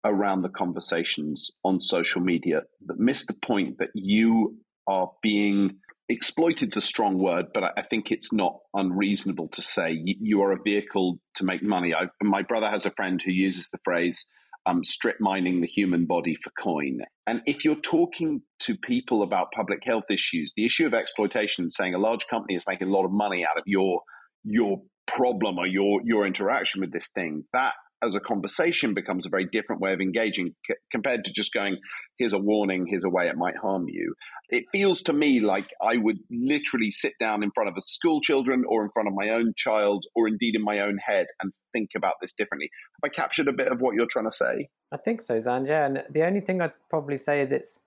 around 0.04 0.42
the 0.42 0.48
conversations 0.48 1.50
on 1.64 1.80
social 1.80 2.20
media 2.20 2.62
that 2.86 2.98
miss 2.98 3.26
the 3.26 3.34
point 3.34 3.78
that 3.78 3.90
you 3.94 4.56
are 4.86 5.10
being 5.22 5.78
exploited 6.08 6.72
is 6.72 6.76
a 6.76 6.82
strong 6.82 7.18
word, 7.18 7.46
but 7.54 7.62
I 7.76 7.82
think 7.82 8.10
it's 8.10 8.32
not 8.32 8.58
unreasonable 8.74 9.48
to 9.48 9.62
say 9.62 10.02
you 10.04 10.42
are 10.42 10.52
a 10.52 10.62
vehicle 10.62 11.20
to 11.36 11.44
make 11.44 11.62
money. 11.62 11.94
I, 11.94 12.08
my 12.22 12.42
brother 12.42 12.68
has 12.68 12.86
a 12.86 12.90
friend 12.90 13.20
who 13.22 13.30
uses 13.30 13.68
the 13.68 13.78
phrase 13.84 14.28
um, 14.66 14.84
strip 14.84 15.16
mining 15.20 15.60
the 15.60 15.66
human 15.66 16.06
body 16.06 16.34
for 16.34 16.50
coin. 16.58 17.00
And 17.26 17.40
if 17.46 17.64
you're 17.64 17.76
talking 17.76 18.42
to 18.60 18.76
people 18.76 19.22
about 19.22 19.52
public 19.52 19.84
health 19.84 20.10
issues, 20.10 20.52
the 20.56 20.66
issue 20.66 20.86
of 20.86 20.94
exploitation, 20.94 21.70
saying 21.70 21.94
a 21.94 21.98
large 21.98 22.26
company 22.26 22.56
is 22.56 22.64
making 22.68 22.88
a 22.88 22.92
lot 22.92 23.04
of 23.04 23.12
money 23.12 23.44
out 23.44 23.58
of 23.58 23.64
your 23.66 24.02
your 24.44 24.82
problem 25.06 25.58
or 25.58 25.66
your 25.66 26.00
your 26.04 26.26
interaction 26.26 26.80
with 26.80 26.92
this 26.92 27.10
thing, 27.10 27.44
that 27.52 27.74
as 28.02 28.14
a 28.14 28.20
conversation 28.20 28.94
becomes 28.94 29.26
a 29.26 29.28
very 29.28 29.46
different 29.52 29.80
way 29.80 29.92
of 29.92 30.00
engaging 30.00 30.54
c- 30.66 30.74
compared 30.90 31.24
to 31.24 31.32
just 31.32 31.52
going, 31.52 31.76
here's 32.18 32.32
a 32.32 32.38
warning, 32.38 32.86
here's 32.88 33.04
a 33.04 33.10
way 33.10 33.28
it 33.28 33.36
might 33.36 33.56
harm 33.56 33.86
you. 33.88 34.14
It 34.48 34.64
feels 34.72 35.02
to 35.02 35.12
me 35.12 35.40
like 35.40 35.68
I 35.82 35.96
would 35.96 36.18
literally 36.30 36.90
sit 36.90 37.12
down 37.20 37.42
in 37.42 37.50
front 37.54 37.68
of 37.68 37.74
a 37.76 37.80
school 37.80 38.20
children 38.20 38.64
or 38.66 38.82
in 38.84 38.90
front 38.92 39.08
of 39.08 39.14
my 39.14 39.28
own 39.28 39.52
child 39.56 40.04
or 40.14 40.26
indeed 40.28 40.54
in 40.56 40.64
my 40.64 40.80
own 40.80 40.98
head 40.98 41.26
and 41.42 41.52
think 41.72 41.90
about 41.94 42.14
this 42.20 42.32
differently. 42.32 42.70
Have 43.02 43.10
I 43.10 43.14
captured 43.14 43.48
a 43.48 43.52
bit 43.52 43.68
of 43.68 43.80
what 43.80 43.94
you're 43.94 44.08
trying 44.10 44.26
to 44.26 44.32
say? 44.32 44.68
I 44.92 44.96
think 44.96 45.22
so, 45.22 45.36
Xand. 45.36 45.68
Yeah. 45.68 45.86
And 45.86 46.02
the 46.10 46.24
only 46.24 46.40
thing 46.40 46.62
I'd 46.62 46.72
probably 46.88 47.18
say 47.18 47.42
is 47.42 47.52
it's, 47.52 47.78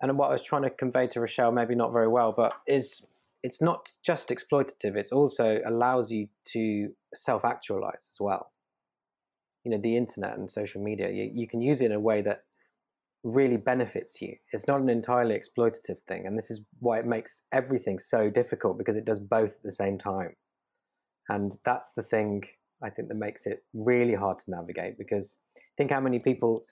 and 0.00 0.16
what 0.18 0.28
I 0.28 0.32
was 0.32 0.42
trying 0.42 0.62
to 0.62 0.70
convey 0.70 1.06
to 1.08 1.20
Rochelle, 1.20 1.52
maybe 1.52 1.74
not 1.74 1.92
very 1.92 2.08
well, 2.08 2.34
but 2.36 2.54
is 2.66 2.92
it's 3.44 3.60
not 3.60 3.90
just 4.02 4.30
exploitative, 4.30 4.96
it 4.96 5.10
also 5.12 5.60
allows 5.66 6.10
you 6.10 6.26
to 6.46 6.88
self 7.14 7.44
actualize 7.44 8.08
as 8.10 8.16
well. 8.18 8.48
You 9.64 9.70
know 9.70 9.78
the 9.78 9.96
internet 9.96 10.36
and 10.36 10.50
social 10.50 10.82
media 10.82 11.10
you, 11.10 11.30
you 11.32 11.46
can 11.46 11.60
use 11.60 11.80
it 11.80 11.86
in 11.86 11.92
a 11.92 12.00
way 12.00 12.22
that 12.22 12.42
really 13.22 13.56
benefits 13.56 14.20
you. 14.20 14.34
It's 14.52 14.66
not 14.66 14.80
an 14.80 14.88
entirely 14.88 15.38
exploitative 15.38 15.98
thing 16.08 16.26
and 16.26 16.36
this 16.36 16.50
is 16.50 16.62
why 16.80 16.98
it 16.98 17.06
makes 17.06 17.42
everything 17.52 17.98
so 17.98 18.30
difficult 18.30 18.78
because 18.78 18.96
it 18.96 19.04
does 19.04 19.20
both 19.20 19.52
at 19.52 19.62
the 19.62 19.72
same 19.72 19.98
time. 19.98 20.34
And 21.28 21.52
that's 21.64 21.92
the 21.92 22.02
thing 22.02 22.44
i 22.82 22.90
think 22.90 23.08
that 23.08 23.14
makes 23.14 23.46
it 23.46 23.64
really 23.72 24.14
hard 24.14 24.38
to 24.38 24.50
navigate 24.50 24.98
because 24.98 25.38
think 25.76 25.90
how 25.90 26.00
many 26.00 26.18
people 26.18 26.64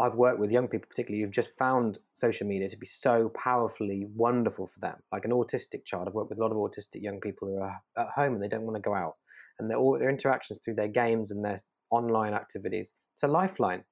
I've 0.00 0.14
worked 0.14 0.40
with 0.40 0.50
young 0.50 0.66
people, 0.66 0.88
particularly, 0.88 1.22
who've 1.22 1.30
just 1.30 1.56
found 1.58 1.98
social 2.14 2.46
media 2.46 2.70
to 2.70 2.76
be 2.78 2.86
so 2.86 3.30
powerfully 3.36 4.06
wonderful 4.14 4.66
for 4.66 4.80
them. 4.80 4.96
Like 5.12 5.26
an 5.26 5.30
autistic 5.30 5.84
child, 5.84 6.08
I've 6.08 6.14
worked 6.14 6.30
with 6.30 6.38
a 6.38 6.42
lot 6.42 6.52
of 6.52 6.56
autistic 6.56 7.02
young 7.02 7.20
people 7.20 7.48
who 7.48 7.58
are 7.58 7.78
at 7.98 8.08
home 8.14 8.32
and 8.32 8.42
they 8.42 8.48
don't 8.48 8.62
want 8.62 8.76
to 8.76 8.82
go 8.82 8.94
out, 8.94 9.18
and 9.58 9.68
their 9.68 9.76
all 9.76 9.98
their 9.98 10.08
interactions 10.08 10.60
through 10.64 10.76
their 10.76 10.88
games 10.88 11.30
and 11.30 11.44
their 11.44 11.60
online 11.90 12.32
activities. 12.32 12.94
It's 13.14 13.24
a 13.24 13.28
lifeline. 13.28 13.84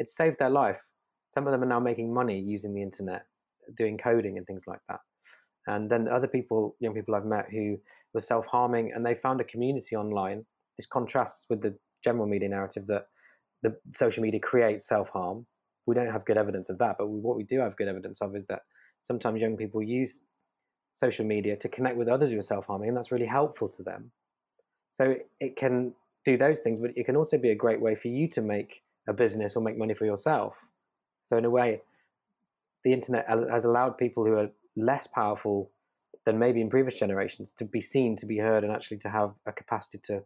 It's 0.00 0.16
saved 0.16 0.40
their 0.40 0.50
life. 0.50 0.80
Some 1.28 1.46
of 1.46 1.52
them 1.52 1.62
are 1.62 1.66
now 1.66 1.80
making 1.80 2.12
money 2.12 2.40
using 2.40 2.74
the 2.74 2.82
internet, 2.82 3.22
doing 3.76 3.96
coding 3.96 4.38
and 4.38 4.46
things 4.46 4.64
like 4.66 4.80
that. 4.88 5.00
And 5.68 5.88
then 5.88 6.08
other 6.08 6.26
people, 6.26 6.74
young 6.80 6.94
people 6.94 7.14
I've 7.14 7.24
met 7.24 7.46
who 7.52 7.76
were 8.14 8.20
self 8.20 8.46
harming 8.46 8.92
and 8.92 9.06
they 9.06 9.14
found 9.14 9.40
a 9.40 9.44
community 9.44 9.94
online. 9.94 10.44
This 10.76 10.86
contrasts 10.86 11.46
with 11.48 11.60
the 11.60 11.76
general 12.02 12.26
media 12.26 12.48
narrative 12.48 12.86
that 12.88 13.02
the 13.62 13.76
social 13.94 14.22
media 14.22 14.40
creates 14.40 14.86
self 14.86 15.08
harm. 15.10 15.44
We 15.86 15.94
don't 15.94 16.10
have 16.10 16.24
good 16.24 16.36
evidence 16.36 16.68
of 16.68 16.78
that, 16.78 16.96
but 16.98 17.08
what 17.08 17.36
we 17.36 17.44
do 17.44 17.60
have 17.60 17.76
good 17.76 17.88
evidence 17.88 18.20
of 18.20 18.36
is 18.36 18.46
that 18.46 18.60
sometimes 19.02 19.40
young 19.40 19.56
people 19.56 19.82
use 19.82 20.22
social 20.94 21.24
media 21.24 21.56
to 21.56 21.68
connect 21.68 21.96
with 21.96 22.08
others 22.08 22.30
who 22.30 22.38
are 22.38 22.42
self 22.42 22.66
harming, 22.66 22.88
and 22.88 22.96
that's 22.96 23.12
really 23.12 23.26
helpful 23.26 23.68
to 23.68 23.82
them. 23.82 24.10
So 24.90 25.14
it 25.40 25.56
can 25.56 25.94
do 26.24 26.36
those 26.36 26.60
things, 26.60 26.78
but 26.78 26.90
it 26.96 27.06
can 27.06 27.16
also 27.16 27.38
be 27.38 27.50
a 27.50 27.54
great 27.54 27.80
way 27.80 27.94
for 27.94 28.08
you 28.08 28.28
to 28.28 28.42
make 28.42 28.82
a 29.08 29.12
business 29.12 29.56
or 29.56 29.62
make 29.62 29.76
money 29.76 29.94
for 29.94 30.04
yourself. 30.04 30.56
So 31.26 31.36
in 31.36 31.44
a 31.44 31.50
way, 31.50 31.80
the 32.84 32.92
internet 32.92 33.26
has 33.28 33.64
allowed 33.64 33.98
people 33.98 34.24
who 34.24 34.34
are 34.34 34.50
less 34.76 35.06
powerful 35.06 35.70
than 36.24 36.38
maybe 36.38 36.60
in 36.60 36.70
previous 36.70 36.98
generations 36.98 37.52
to 37.52 37.64
be 37.64 37.80
seen, 37.80 38.16
to 38.16 38.26
be 38.26 38.38
heard, 38.38 38.64
and 38.64 38.72
actually 38.72 38.98
to 38.98 39.08
have 39.08 39.32
a 39.46 39.52
capacity 39.52 39.98
to 40.04 40.22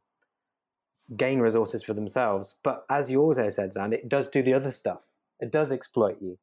gain 1.16 1.40
resources 1.40 1.82
for 1.82 1.94
themselves. 1.94 2.56
But 2.62 2.84
as 2.90 3.10
you 3.10 3.22
also 3.22 3.48
said, 3.48 3.72
Xand, 3.72 3.92
it 3.92 4.08
does 4.08 4.28
do 4.28 4.42
the 4.42 4.54
other 4.54 4.72
stuff. 4.72 5.00
It 5.40 5.52
does 5.52 5.72
exploit 5.72 6.16
you. 6.20 6.38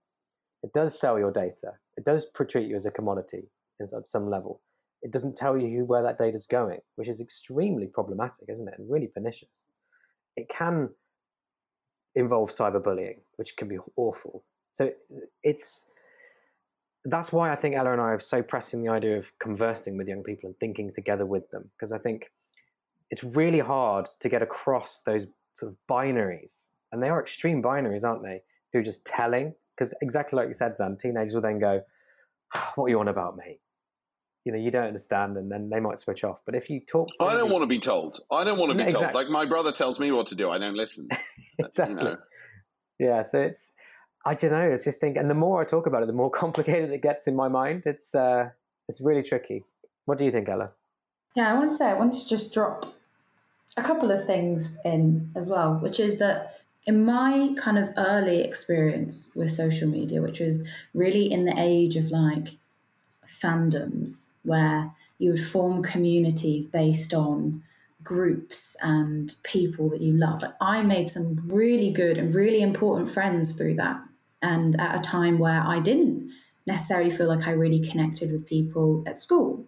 It 0.64 0.74
does 0.74 0.98
sell 0.98 1.20
your 1.20 1.32
data. 1.32 1.74
It 1.98 2.06
does 2.06 2.28
treat 2.50 2.68
you 2.68 2.76
as 2.76 2.86
a 2.86 2.92
commodity 2.92 3.50
at 3.82 4.08
some 4.08 4.30
level 4.30 4.62
it 5.04 5.12
doesn't 5.12 5.36
tell 5.36 5.58
you 5.58 5.84
where 5.84 6.02
that 6.02 6.18
data 6.18 6.34
is 6.34 6.48
going, 6.48 6.80
which 6.96 7.10
is 7.10 7.20
extremely 7.20 7.88
problematic, 7.88 8.46
isn't 8.48 8.68
it? 8.68 8.76
And 8.80 8.90
really 8.90 9.08
pernicious. 9.08 9.68
It 10.38 10.48
can 10.50 10.90
involve 12.16 12.50
cyberbullying, 12.50 13.18
which 13.36 13.58
can 13.58 13.68
be 13.68 13.78
awful. 13.98 14.46
So 14.72 14.92
it's 15.44 15.86
that's 17.06 17.34
why 17.34 17.52
I 17.52 17.56
think 17.58 17.76
Ella 17.76 17.92
and 17.92 18.00
I 18.00 18.06
are 18.06 18.20
so 18.22 18.42
pressing 18.42 18.82
the 18.82 18.90
idea 18.90 19.18
of 19.18 19.26
conversing 19.40 19.98
with 19.98 20.08
young 20.08 20.24
people 20.24 20.48
and 20.48 20.58
thinking 20.58 20.94
together 20.94 21.26
with 21.26 21.50
them, 21.52 21.70
because 21.76 21.92
I 21.92 21.98
think 21.98 22.32
it's 23.14 23.24
really 23.24 23.60
hard 23.60 24.10
to 24.22 24.28
get 24.28 24.42
across 24.42 25.04
those 25.06 25.28
sort 25.54 25.72
of 25.72 25.78
binaries, 25.88 26.72
and 26.92 27.02
they 27.04 27.10
are 27.10 27.22
extreme 27.22 27.62
binaries, 27.62 28.04
aren't 28.04 28.24
they? 28.24 28.42
Through 28.72 28.84
just 28.84 29.06
telling, 29.06 29.54
because 29.78 29.94
exactly 30.02 30.38
like 30.38 30.48
you 30.48 30.56
said, 30.56 30.76
Xand, 30.80 30.98
teenagers 30.98 31.36
will 31.36 31.42
then 31.42 31.60
go, 31.60 31.84
"What 32.74 32.86
are 32.86 32.90
you 32.90 33.00
on 33.00 33.08
about, 33.08 33.38
mate? 33.38 33.60
you 34.46 34.52
know 34.52 34.58
you 34.58 34.72
don't 34.72 34.88
understand 34.88 35.38
and 35.38 35.52
then 35.52 35.70
they 35.70 35.80
might 35.80 36.00
switch 36.00 36.24
off 36.24 36.42
but 36.46 36.56
if 36.56 36.70
you 36.70 36.80
talk 36.80 37.08
i 37.20 37.34
don't 37.34 37.50
want 37.50 37.62
to 37.62 37.68
be 37.68 37.80
told 37.80 38.20
i 38.32 38.44
don't 38.44 38.58
want 38.58 38.72
to 38.72 38.76
be 38.76 38.84
exactly. 38.84 39.06
told 39.06 39.16
like 39.16 39.30
my 39.30 39.46
brother 39.46 39.72
tells 39.72 40.00
me 40.00 40.12
what 40.12 40.28
to 40.28 40.36
do 40.36 40.50
i 40.50 40.58
don't 40.58 40.76
listen 40.76 41.08
exactly 41.60 41.96
you 41.96 42.16
know. 42.16 42.18
yeah 43.00 43.22
so 43.22 43.40
it's 43.40 43.74
i 44.26 44.34
don't 44.34 44.52
know 44.52 44.70
it's 44.70 44.84
just 44.84 45.00
think 45.00 45.16
and 45.16 45.30
the 45.30 45.36
more 45.36 45.62
i 45.62 45.66
talk 45.66 45.88
about 45.88 46.04
it 46.04 46.08
the 46.08 46.14
more 46.14 46.32
complicated 46.44 46.92
it 46.92 47.02
gets 47.02 47.28
in 47.28 47.36
my 47.36 47.48
mind 47.48 47.84
it's 47.86 48.14
uh 48.16 48.50
it's 48.90 49.00
really 49.00 49.24
tricky 49.24 49.64
what 50.06 50.18
do 50.18 50.26
you 50.26 50.32
think 50.32 50.50
ella 50.50 50.72
yeah 51.36 51.50
i 51.50 51.54
want 51.54 51.70
to 51.70 51.76
say 51.76 51.86
i 51.86 51.94
want 51.94 52.14
to 52.14 52.28
just 52.28 52.54
drop 52.54 52.94
a 53.78 53.84
couple 53.84 54.12
of 54.12 54.26
things 54.26 54.78
in 54.86 55.32
as 55.36 55.50
well 55.50 55.76
which 55.76 56.00
is 56.00 56.20
that 56.20 56.58
in 56.86 57.06
my 57.06 57.56
kind 57.58 57.78
of 57.78 57.90
early 57.98 58.42
experience 58.42 59.32
with 59.36 59.52
social 59.52 59.90
media 59.90 60.22
which 60.22 60.40
was 60.40 60.68
really 60.94 61.32
in 61.32 61.46
the 61.46 61.54
age 61.58 61.96
of 61.96 62.12
like 62.12 62.58
fandoms 63.28 64.36
where 64.44 64.92
you 65.18 65.32
would 65.32 65.44
form 65.44 65.82
communities 65.82 66.66
based 66.66 67.14
on 67.14 67.64
groups 68.04 68.76
and 68.82 69.36
people 69.44 69.90
that 69.90 70.02
you 70.02 70.14
loved. 70.14 70.42
Like 70.42 70.56
I 70.60 70.82
made 70.82 71.10
some 71.10 71.50
really 71.50 71.92
good 71.92 72.18
and 72.18 72.34
really 72.34 72.62
important 72.62 73.10
friends 73.10 73.54
through 73.54 73.76
that. 73.76 74.02
And 74.42 74.80
at 74.80 74.96
a 74.96 75.00
time 75.00 75.40
where 75.40 75.62
I 75.62 75.80
didn't 75.80 76.30
necessarily 76.68 77.12
feel 77.12 77.28
like 77.28 77.48
I 77.48 77.52
really 77.52 77.80
connected 77.80 78.32
with 78.32 78.46
people 78.46 79.04
at 79.08 79.18
school. 79.18 79.66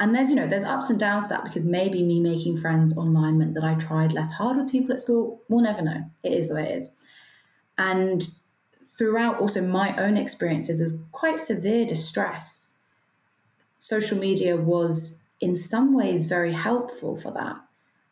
And 0.00 0.14
there's, 0.14 0.30
you 0.30 0.36
know, 0.36 0.46
there's 0.46 0.64
ups 0.64 0.90
and 0.90 0.98
downs 0.98 1.24
to 1.24 1.30
that 1.30 1.44
because 1.44 1.64
maybe 1.64 2.04
me 2.04 2.20
making 2.20 2.56
friends 2.56 2.96
online 2.96 3.38
meant 3.38 3.54
that 3.54 3.64
I 3.64 3.74
tried 3.74 4.12
less 4.12 4.32
hard 4.32 4.56
with 4.56 4.70
people 4.70 4.92
at 4.92 5.00
school. 5.00 5.42
We'll 5.48 5.62
never 5.62 5.82
know. 5.82 6.04
It 6.22 6.32
is 6.32 6.48
the 6.48 6.54
way 6.54 6.70
it 6.70 6.78
is. 6.78 6.90
And 7.76 8.28
throughout 8.84 9.40
also 9.40 9.60
my 9.60 9.96
own 9.96 10.16
experiences 10.16 10.80
of 10.80 11.00
quite 11.10 11.40
severe 11.40 11.84
distress, 11.84 12.82
social 13.76 14.18
media 14.18 14.56
was 14.56 15.18
in 15.40 15.56
some 15.56 15.94
ways 15.94 16.26
very 16.26 16.52
helpful 16.52 17.16
for 17.16 17.32
that, 17.32 17.56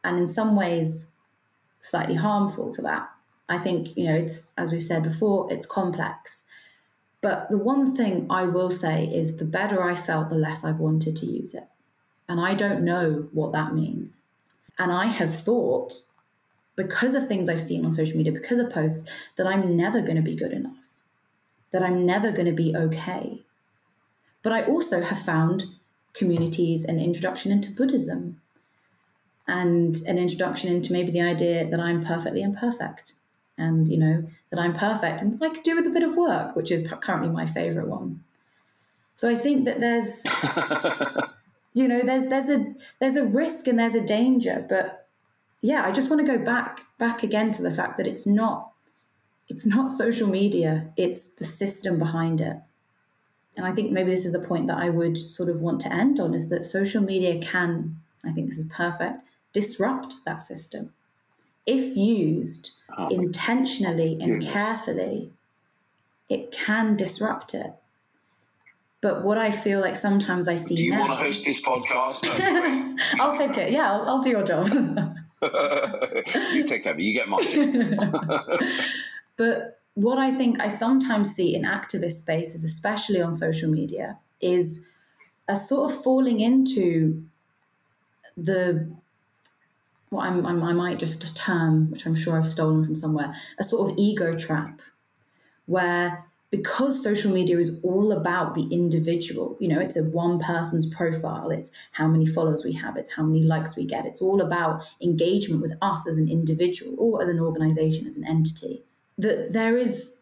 and 0.04 0.18
in 0.18 0.26
some 0.26 0.54
ways 0.54 1.06
slightly 1.80 2.14
harmful 2.14 2.72
for 2.74 2.82
that. 2.82 3.08
I 3.48 3.58
think, 3.58 3.96
you 3.96 4.06
know, 4.06 4.14
it's, 4.14 4.52
as 4.56 4.72
we've 4.72 4.82
said 4.82 5.02
before, 5.04 5.52
it's 5.52 5.66
complex. 5.66 6.42
But 7.20 7.48
the 7.50 7.58
one 7.58 7.94
thing 7.94 8.26
I 8.28 8.44
will 8.44 8.70
say 8.70 9.06
is 9.06 9.36
the 9.36 9.44
better 9.44 9.82
I 9.82 9.94
felt, 9.94 10.30
the 10.30 10.36
less 10.36 10.64
I've 10.64 10.80
wanted 10.80 11.16
to 11.16 11.26
use 11.26 11.54
it. 11.54 11.68
And 12.28 12.40
I 12.40 12.54
don't 12.54 12.84
know 12.84 13.28
what 13.32 13.52
that 13.52 13.74
means. 13.74 14.22
And 14.78 14.92
I 14.92 15.06
have 15.06 15.34
thought 15.34 16.00
because 16.76 17.14
of 17.14 17.26
things 17.26 17.48
I've 17.48 17.60
seen 17.60 17.84
on 17.84 17.92
social 17.92 18.16
media, 18.16 18.32
because 18.32 18.58
of 18.58 18.70
posts, 18.70 19.08
that 19.36 19.46
I'm 19.46 19.76
never 19.76 20.02
going 20.02 20.16
to 20.16 20.22
be 20.22 20.36
good 20.36 20.52
enough, 20.52 20.76
that 21.70 21.82
I'm 21.82 22.04
never 22.04 22.30
going 22.30 22.46
to 22.46 22.52
be 22.52 22.76
okay. 22.76 23.42
But 24.42 24.52
I 24.52 24.62
also 24.62 25.00
have 25.00 25.18
found 25.18 25.64
communities 26.12 26.84
and 26.84 27.00
introduction 27.00 27.50
into 27.50 27.72
Buddhism 27.72 28.40
and 29.48 29.96
an 30.06 30.18
introduction 30.18 30.70
into 30.70 30.92
maybe 30.92 31.10
the 31.10 31.20
idea 31.20 31.68
that 31.68 31.80
I'm 31.80 32.04
perfectly 32.04 32.42
imperfect 32.42 33.12
and, 33.56 33.88
you 33.88 33.96
know, 33.96 34.28
that 34.50 34.60
I'm 34.60 34.74
perfect 34.74 35.22
and 35.22 35.42
I 35.42 35.48
could 35.48 35.62
do 35.62 35.76
with 35.76 35.86
a 35.86 35.90
bit 35.90 36.02
of 36.02 36.16
work, 36.16 36.54
which 36.56 36.70
is 36.70 36.86
currently 37.00 37.30
my 37.30 37.46
favorite 37.46 37.88
one. 37.88 38.22
So 39.14 39.30
I 39.30 39.36
think 39.36 39.64
that 39.64 39.80
there's, 39.80 40.24
you 41.76 41.86
know, 41.86 42.00
there's, 42.02 42.28
there's 42.30 42.48
a, 42.48 42.74
there's 43.00 43.16
a 43.16 43.24
risk 43.24 43.66
and 43.66 43.78
there's 43.78 43.94
a 43.94 44.00
danger, 44.00 44.64
but 44.66 45.08
yeah, 45.60 45.84
I 45.84 45.92
just 45.92 46.08
want 46.08 46.24
to 46.24 46.36
go 46.36 46.42
back 46.42 46.80
back 46.98 47.22
again 47.22 47.52
to 47.52 47.62
the 47.62 47.70
fact 47.70 47.96
that 47.98 48.06
it's 48.06 48.26
not 48.26 48.72
it's 49.48 49.66
not 49.66 49.90
social 49.90 50.28
media, 50.28 50.88
it's 50.96 51.28
the 51.28 51.44
system 51.44 51.98
behind 51.98 52.40
it. 52.40 52.56
And 53.56 53.64
I 53.66 53.72
think 53.72 53.92
maybe 53.92 54.10
this 54.10 54.24
is 54.24 54.32
the 54.32 54.40
point 54.40 54.66
that 54.66 54.78
I 54.78 54.88
would 54.88 55.16
sort 55.16 55.48
of 55.48 55.60
want 55.60 55.80
to 55.82 55.92
end 55.92 56.18
on 56.18 56.34
is 56.34 56.48
that 56.48 56.64
social 56.64 57.02
media 57.02 57.38
can, 57.38 58.00
I 58.24 58.32
think 58.32 58.48
this 58.48 58.58
is 58.58 58.68
perfect, 58.68 59.22
disrupt 59.52 60.16
that 60.24 60.42
system. 60.42 60.92
if 61.64 61.96
used 61.96 62.72
oh, 62.96 63.08
intentionally 63.08 64.12
and 64.20 64.40
goodness. 64.40 64.52
carefully, 64.52 65.32
it 66.28 66.50
can 66.50 66.96
disrupt 66.96 67.54
it. 67.54 67.72
But 69.00 69.24
what 69.24 69.38
I 69.38 69.50
feel 69.50 69.80
like 69.80 69.94
sometimes 69.94 70.48
I 70.48 70.56
see 70.56 70.74
Do 70.74 70.84
you 70.84 70.92
now, 70.92 71.00
want 71.00 71.12
to 71.12 71.16
host 71.16 71.44
this 71.44 71.64
podcast? 71.64 72.26
I'll 73.20 73.36
take 73.36 73.56
it. 73.58 73.70
Yeah, 73.70 73.92
I'll, 73.92 74.08
I'll 74.08 74.22
do 74.22 74.30
your 74.30 74.42
job. 74.42 74.68
you 76.52 76.64
take 76.64 76.86
over. 76.86 77.00
You 77.00 77.12
get 77.12 77.28
mine. 77.28 77.98
but 79.36 79.80
what 79.94 80.18
I 80.18 80.34
think 80.34 80.60
I 80.60 80.68
sometimes 80.68 81.34
see 81.34 81.54
in 81.54 81.62
activist 81.62 82.12
spaces, 82.12 82.64
especially 82.64 83.20
on 83.20 83.34
social 83.34 83.70
media, 83.70 84.18
is 84.40 84.84
a 85.48 85.56
sort 85.56 85.90
of 85.90 86.02
falling 86.02 86.40
into 86.40 87.24
the 88.36 88.90
what 90.10 90.26
I'm, 90.26 90.46
I'm, 90.46 90.62
i 90.62 90.72
might 90.72 90.98
just 90.98 91.36
term, 91.36 91.90
which 91.90 92.06
I'm 92.06 92.14
sure 92.14 92.36
I've 92.36 92.46
stolen 92.46 92.84
from 92.84 92.96
somewhere, 92.96 93.34
a 93.58 93.64
sort 93.64 93.90
of 93.90 93.98
ego 93.98 94.34
trap, 94.34 94.80
where 95.66 96.25
because 96.50 97.02
social 97.02 97.32
media 97.32 97.58
is 97.58 97.80
all 97.82 98.12
about 98.12 98.54
the 98.54 98.68
individual, 98.70 99.56
you 99.58 99.68
know, 99.68 99.80
it's 99.80 99.96
a 99.96 100.04
one 100.04 100.38
person's 100.38 100.86
profile, 100.86 101.50
it's 101.50 101.70
how 101.92 102.06
many 102.06 102.24
followers 102.24 102.64
we 102.64 102.72
have, 102.74 102.96
it's 102.96 103.14
how 103.14 103.22
many 103.24 103.42
likes 103.42 103.76
we 103.76 103.84
get, 103.84 104.06
it's 104.06 104.22
all 104.22 104.40
about 104.40 104.84
engagement 105.02 105.60
with 105.60 105.74
us 105.82 106.06
as 106.06 106.18
an 106.18 106.28
individual 106.28 106.94
or 106.98 107.22
as 107.22 107.28
an 107.28 107.40
organization, 107.40 108.06
as 108.06 108.16
an 108.16 108.26
entity. 108.26 108.82
That 109.18 109.52
there 109.52 109.76
is, 109.76 110.14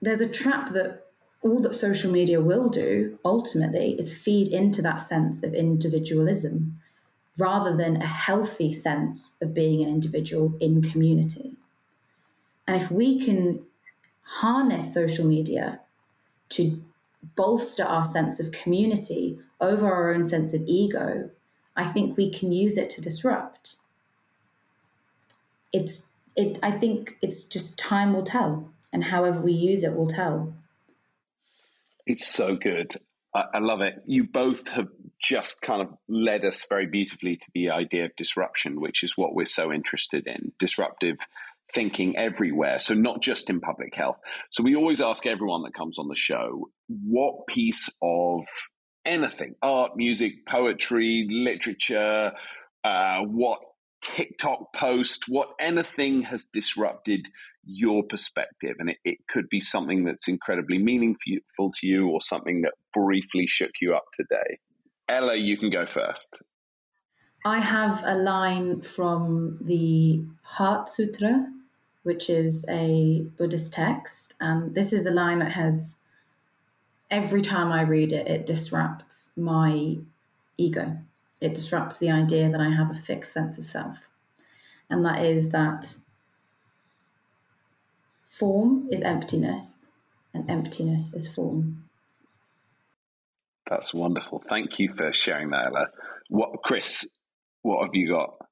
there's 0.00 0.22
a 0.22 0.28
trap 0.28 0.70
that 0.72 1.06
all 1.42 1.60
that 1.60 1.74
social 1.74 2.10
media 2.10 2.40
will 2.40 2.68
do 2.68 3.18
ultimately 3.24 3.94
is 3.98 4.16
feed 4.16 4.48
into 4.48 4.80
that 4.82 5.00
sense 5.00 5.42
of 5.42 5.54
individualism 5.54 6.80
rather 7.38 7.76
than 7.76 7.96
a 7.96 8.06
healthy 8.06 8.72
sense 8.72 9.36
of 9.42 9.52
being 9.52 9.82
an 9.82 9.88
individual 9.88 10.54
in 10.60 10.80
community. 10.82 11.52
And 12.66 12.80
if 12.80 12.90
we 12.90 13.20
can 13.20 13.64
harness 14.26 14.92
social 14.92 15.24
media 15.26 15.80
to 16.50 16.82
bolster 17.34 17.84
our 17.84 18.04
sense 18.04 18.38
of 18.40 18.52
community 18.52 19.38
over 19.60 19.90
our 19.90 20.12
own 20.12 20.28
sense 20.28 20.52
of 20.52 20.62
ego, 20.66 21.30
I 21.76 21.86
think 21.86 22.16
we 22.16 22.30
can 22.30 22.52
use 22.52 22.76
it 22.76 22.90
to 22.90 23.00
disrupt. 23.00 23.76
It's 25.72 26.08
it 26.36 26.58
I 26.62 26.70
think 26.70 27.16
it's 27.22 27.44
just 27.44 27.78
time 27.78 28.12
will 28.12 28.22
tell 28.22 28.70
and 28.92 29.04
however 29.04 29.40
we 29.40 29.52
use 29.52 29.82
it 29.82 29.96
will 29.96 30.06
tell. 30.06 30.54
It's 32.06 32.26
so 32.26 32.56
good. 32.56 33.00
I, 33.34 33.44
I 33.54 33.58
love 33.58 33.80
it. 33.80 34.02
You 34.06 34.24
both 34.24 34.68
have 34.68 34.88
just 35.20 35.62
kind 35.62 35.82
of 35.82 35.88
led 36.08 36.44
us 36.44 36.64
very 36.68 36.86
beautifully 36.86 37.36
to 37.36 37.46
the 37.54 37.70
idea 37.70 38.04
of 38.04 38.16
disruption, 38.16 38.80
which 38.80 39.02
is 39.02 39.16
what 39.16 39.34
we're 39.34 39.46
so 39.46 39.72
interested 39.72 40.26
in 40.26 40.52
disruptive 40.58 41.18
thinking 41.74 42.16
everywhere. 42.16 42.78
So, 42.78 42.94
not 42.94 43.22
just 43.22 43.50
in 43.50 43.60
public 43.60 43.94
health. 43.94 44.18
So, 44.50 44.62
we 44.62 44.76
always 44.76 45.00
ask 45.00 45.26
everyone 45.26 45.62
that 45.62 45.74
comes 45.74 45.98
on 45.98 46.08
the 46.08 46.16
show 46.16 46.68
what 46.88 47.46
piece 47.48 47.90
of 48.02 48.44
anything 49.04 49.54
art, 49.62 49.92
music, 49.96 50.46
poetry, 50.46 51.26
literature, 51.30 52.32
uh, 52.84 53.22
what 53.22 53.60
TikTok 54.02 54.72
post, 54.74 55.24
what 55.28 55.50
anything 55.58 56.22
has 56.22 56.44
disrupted 56.44 57.28
your 57.64 58.04
perspective. 58.04 58.76
And 58.78 58.90
it, 58.90 58.98
it 59.04 59.18
could 59.28 59.48
be 59.48 59.60
something 59.60 60.04
that's 60.04 60.28
incredibly 60.28 60.78
meaningful 60.78 61.72
to 61.80 61.86
you 61.86 62.08
or 62.08 62.20
something 62.20 62.62
that 62.62 62.74
briefly 62.94 63.46
shook 63.46 63.72
you 63.80 63.94
up 63.94 64.04
today. 64.14 64.58
Ella, 65.08 65.34
you 65.34 65.56
can 65.56 65.70
go 65.70 65.86
first. 65.86 66.42
I 67.44 67.60
have 67.60 68.02
a 68.04 68.16
line 68.16 68.80
from 68.80 69.56
the 69.60 70.24
Heart 70.42 70.88
Sutra, 70.88 71.46
which 72.06 72.30
is 72.30 72.64
a 72.68 73.26
Buddhist 73.36 73.72
text. 73.72 74.34
And 74.40 74.76
this 74.76 74.92
is 74.92 75.06
a 75.06 75.10
line 75.10 75.40
that 75.40 75.50
has, 75.52 75.98
every 77.10 77.42
time 77.42 77.72
I 77.72 77.82
read 77.82 78.12
it, 78.12 78.28
it 78.28 78.46
disrupts 78.46 79.32
my 79.36 79.98
ego. 80.56 80.98
It 81.40 81.52
disrupts 81.52 81.98
the 81.98 82.12
idea 82.12 82.48
that 82.48 82.60
I 82.60 82.70
have 82.70 82.92
a 82.92 82.94
fixed 82.94 83.32
sense 83.32 83.58
of 83.58 83.64
self. 83.64 84.10
And 84.88 85.04
that 85.04 85.24
is 85.24 85.50
that 85.50 85.96
form 88.22 88.88
is 88.92 89.02
emptiness 89.02 89.90
and 90.32 90.48
emptiness 90.48 91.12
is 91.12 91.26
form. 91.26 91.82
That's 93.68 93.92
wonderful. 93.92 94.44
Thank 94.48 94.78
you 94.78 94.92
for 94.92 95.12
sharing 95.12 95.48
that, 95.48 95.66
Ella. 95.66 95.88
What, 96.28 96.62
Chris? 96.62 97.08
What 97.62 97.82
have 97.82 97.94
you 97.94 98.12
got? 98.12 98.45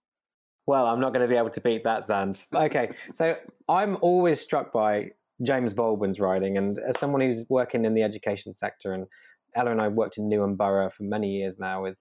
Well, 0.66 0.86
I'm 0.86 1.00
not 1.00 1.12
going 1.12 1.22
to 1.22 1.28
be 1.28 1.36
able 1.36 1.50
to 1.50 1.60
beat 1.60 1.84
that, 1.84 2.04
Xand. 2.04 2.42
Okay, 2.54 2.90
so 3.12 3.36
I'm 3.68 3.98
always 4.00 4.40
struck 4.40 4.72
by 4.72 5.10
James 5.42 5.74
Baldwin's 5.74 6.20
writing, 6.20 6.56
and 6.56 6.78
as 6.78 6.98
someone 6.98 7.20
who's 7.20 7.44
working 7.48 7.84
in 7.84 7.94
the 7.94 8.02
education 8.02 8.52
sector, 8.52 8.92
and 8.92 9.06
Ella 9.54 9.72
and 9.72 9.80
I 9.80 9.88
worked 9.88 10.16
in 10.18 10.28
Newham 10.28 10.56
Borough 10.56 10.90
for 10.90 11.02
many 11.02 11.28
years 11.30 11.58
now 11.58 11.82
with 11.82 11.98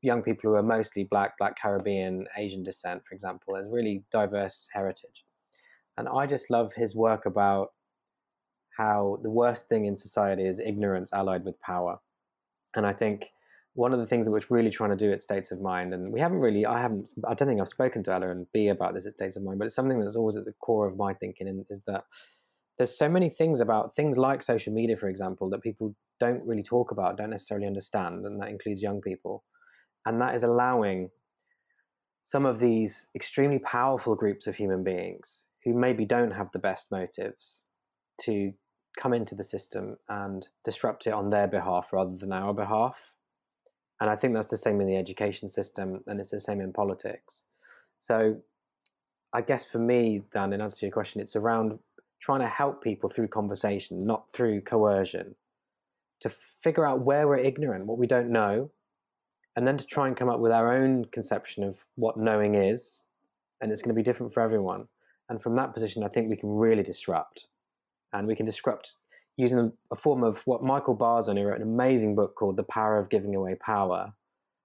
young 0.00 0.22
people 0.22 0.50
who 0.50 0.56
are 0.56 0.62
mostly 0.62 1.04
Black, 1.04 1.36
Black 1.38 1.58
Caribbean, 1.60 2.26
Asian 2.38 2.62
descent, 2.62 3.02
for 3.06 3.14
example, 3.14 3.56
and 3.56 3.72
really 3.72 4.04
diverse 4.10 4.68
heritage. 4.72 5.24
And 5.98 6.08
I 6.08 6.26
just 6.26 6.50
love 6.50 6.72
his 6.72 6.96
work 6.96 7.26
about 7.26 7.72
how 8.76 9.18
the 9.22 9.30
worst 9.30 9.68
thing 9.68 9.84
in 9.84 9.94
society 9.94 10.44
is 10.44 10.58
ignorance 10.58 11.12
allied 11.12 11.44
with 11.44 11.60
power. 11.60 11.98
And 12.74 12.86
I 12.86 12.94
think 12.94 13.32
one 13.74 13.92
of 13.92 13.98
the 13.98 14.06
things 14.06 14.26
that 14.26 14.30
we're 14.30 14.40
really 14.50 14.70
trying 14.70 14.90
to 14.90 14.96
do 14.96 15.12
at 15.12 15.22
States 15.22 15.50
of 15.50 15.60
Mind, 15.60 15.94
and 15.94 16.12
we 16.12 16.20
haven't 16.20 16.40
really, 16.40 16.66
I 16.66 16.80
haven't, 16.80 17.10
I 17.26 17.34
don't 17.34 17.48
think 17.48 17.60
I've 17.60 17.68
spoken 17.68 18.02
to 18.04 18.12
Ella 18.12 18.30
and 18.30 18.46
B 18.52 18.68
about 18.68 18.94
this 18.94 19.06
at 19.06 19.12
States 19.12 19.36
of 19.36 19.42
Mind, 19.42 19.58
but 19.58 19.66
it's 19.66 19.74
something 19.74 19.98
that's 19.98 20.16
always 20.16 20.36
at 20.36 20.44
the 20.44 20.52
core 20.60 20.86
of 20.86 20.96
my 20.96 21.14
thinking 21.14 21.64
is 21.70 21.82
that 21.86 22.04
there's 22.78 22.96
so 22.96 23.08
many 23.08 23.28
things 23.28 23.60
about 23.60 23.94
things 23.94 24.18
like 24.18 24.42
social 24.42 24.72
media, 24.72 24.96
for 24.96 25.08
example, 25.08 25.48
that 25.50 25.62
people 25.62 25.94
don't 26.20 26.44
really 26.44 26.62
talk 26.62 26.90
about, 26.90 27.16
don't 27.16 27.30
necessarily 27.30 27.66
understand, 27.66 28.24
and 28.26 28.40
that 28.40 28.48
includes 28.48 28.82
young 28.82 29.00
people. 29.00 29.44
And 30.04 30.20
that 30.20 30.34
is 30.34 30.42
allowing 30.42 31.10
some 32.22 32.46
of 32.46 32.58
these 32.58 33.08
extremely 33.14 33.58
powerful 33.58 34.14
groups 34.14 34.46
of 34.46 34.56
human 34.56 34.84
beings 34.84 35.44
who 35.64 35.74
maybe 35.74 36.04
don't 36.04 36.32
have 36.32 36.50
the 36.52 36.58
best 36.58 36.90
motives 36.90 37.64
to 38.20 38.52
come 38.98 39.12
into 39.12 39.34
the 39.34 39.42
system 39.42 39.96
and 40.08 40.48
disrupt 40.64 41.06
it 41.06 41.12
on 41.12 41.30
their 41.30 41.48
behalf 41.48 41.88
rather 41.92 42.16
than 42.16 42.32
our 42.32 42.52
behalf. 42.52 43.14
And 44.02 44.10
I 44.10 44.16
think 44.16 44.34
that's 44.34 44.48
the 44.48 44.56
same 44.56 44.80
in 44.80 44.88
the 44.88 44.96
education 44.96 45.46
system 45.46 46.02
and 46.08 46.18
it's 46.18 46.32
the 46.32 46.40
same 46.40 46.60
in 46.60 46.72
politics. 46.72 47.44
So 47.98 48.38
I 49.32 49.42
guess 49.42 49.64
for 49.64 49.78
me, 49.78 50.24
Xand, 50.32 50.52
in 50.52 50.60
answer 50.60 50.80
to 50.80 50.86
your 50.86 50.92
question, 50.92 51.20
it's 51.20 51.36
around 51.36 51.78
trying 52.18 52.40
to 52.40 52.48
help 52.48 52.82
people 52.82 53.08
through 53.08 53.28
conversation, 53.28 54.00
not 54.00 54.28
through 54.28 54.62
coercion, 54.62 55.36
to 56.18 56.32
figure 56.64 56.84
out 56.84 57.02
where 57.02 57.28
we're 57.28 57.36
ignorant, 57.36 57.86
what 57.86 57.96
we 57.96 58.08
don't 58.08 58.30
know, 58.30 58.72
and 59.54 59.68
then 59.68 59.78
to 59.78 59.86
try 59.86 60.08
and 60.08 60.16
come 60.16 60.28
up 60.28 60.40
with 60.40 60.50
our 60.50 60.74
own 60.74 61.04
conception 61.04 61.62
of 61.62 61.84
what 61.94 62.16
knowing 62.16 62.56
is. 62.56 63.06
And 63.60 63.70
it's 63.70 63.82
going 63.82 63.94
to 63.94 64.00
be 64.00 64.02
different 64.02 64.34
for 64.34 64.40
everyone. 64.40 64.88
And 65.28 65.40
from 65.40 65.54
that 65.54 65.74
position, 65.74 66.02
I 66.02 66.08
think 66.08 66.28
we 66.28 66.36
can 66.36 66.50
really 66.50 66.82
disrupt. 66.82 67.46
And 68.12 68.26
we 68.26 68.34
can 68.34 68.46
disrupt 68.46 68.96
using 69.36 69.72
a, 69.90 69.96
form 69.96 70.22
of 70.22 70.42
what 70.46 70.62
Michael 70.62 70.96
Barzun, 70.96 71.38
who 71.38 71.44
wrote 71.44 71.60
an 71.60 71.62
amazing 71.62 72.14
book 72.14 72.34
called 72.36 72.56
The 72.56 72.64
Power 72.64 72.98
of 72.98 73.08
Giving 73.08 73.34
Away 73.34 73.54
Power, 73.54 74.12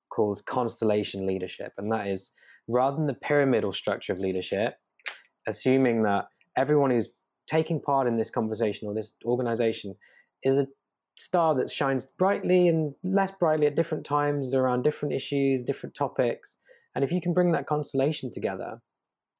calls 0.10 0.42
constellation 0.42 1.26
leadership. 1.26 1.74
And 1.78 1.92
that 1.92 2.08
is 2.08 2.32
rather 2.68 2.98
than 2.98 3.08
the 3.08 3.14
pyramidal 3.14 3.72
structure 3.72 4.14
of 4.14 4.20
leadership, 4.20 4.76
assuming 5.48 6.04
that 6.04 6.28
everyone 6.58 6.92
who's 6.92 7.10
taking 7.48 7.82
part 7.82 8.08
in 8.08 8.18
this 8.18 8.30
conversation 8.30 8.88
or 8.88 8.94
this 8.94 9.14
organization 9.24 9.96
is 10.44 10.58
a 10.58 10.68
star 11.16 11.56
that 11.56 11.70
shines 11.70 12.08
brightly 12.18 12.68
and 12.68 12.94
less 13.04 13.32
brightly 13.32 13.68
at 13.68 13.76
different 13.76 14.06
times 14.06 14.54
around 14.54 14.84
different 14.84 15.14
issues, 15.14 15.64
different 15.64 15.96
topics. 15.96 16.58
And 16.94 17.04
if 17.04 17.12
you 17.12 17.22
can 17.22 17.34
bring 17.34 17.54
that 17.54 17.68
constellation 17.68 18.30
together, 18.30 18.82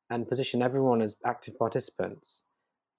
and 0.10 0.28
position 0.28 0.62
everyone 0.62 1.02
as 1.02 1.18
active 1.26 1.58
participants 1.58 2.44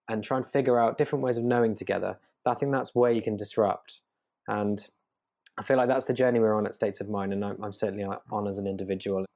and 0.09 0.25
try 0.25 0.37
and 0.37 0.49
figure 0.49 0.79
out 0.79 0.99
different 0.99 1.25
ways 1.25 1.37
of 1.37 1.45
knowing 1.45 1.75
together, 1.75 2.19
I 2.47 2.55
think 2.55 2.73
that's 2.73 2.95
where 2.95 3.11
you 3.11 3.21
can 3.21 3.37
disrupt. 3.37 4.01
And 4.47 4.87
I 5.59 5.63
feel 5.63 5.77
like 5.77 5.89
that's 5.89 6.07
the 6.07 6.15
journey 6.15 6.39
we're 6.39 6.55
on 6.55 6.67
at 6.67 6.75
States 6.75 7.01
of 7.01 7.09
Mind, 7.09 7.33
and 7.33 7.45
I'm, 7.45 7.63
I'm 7.63 7.73
certainly 7.73 8.05
on 8.05 8.49
as 8.49 8.59
an 8.59 8.67
individual. 8.67 9.27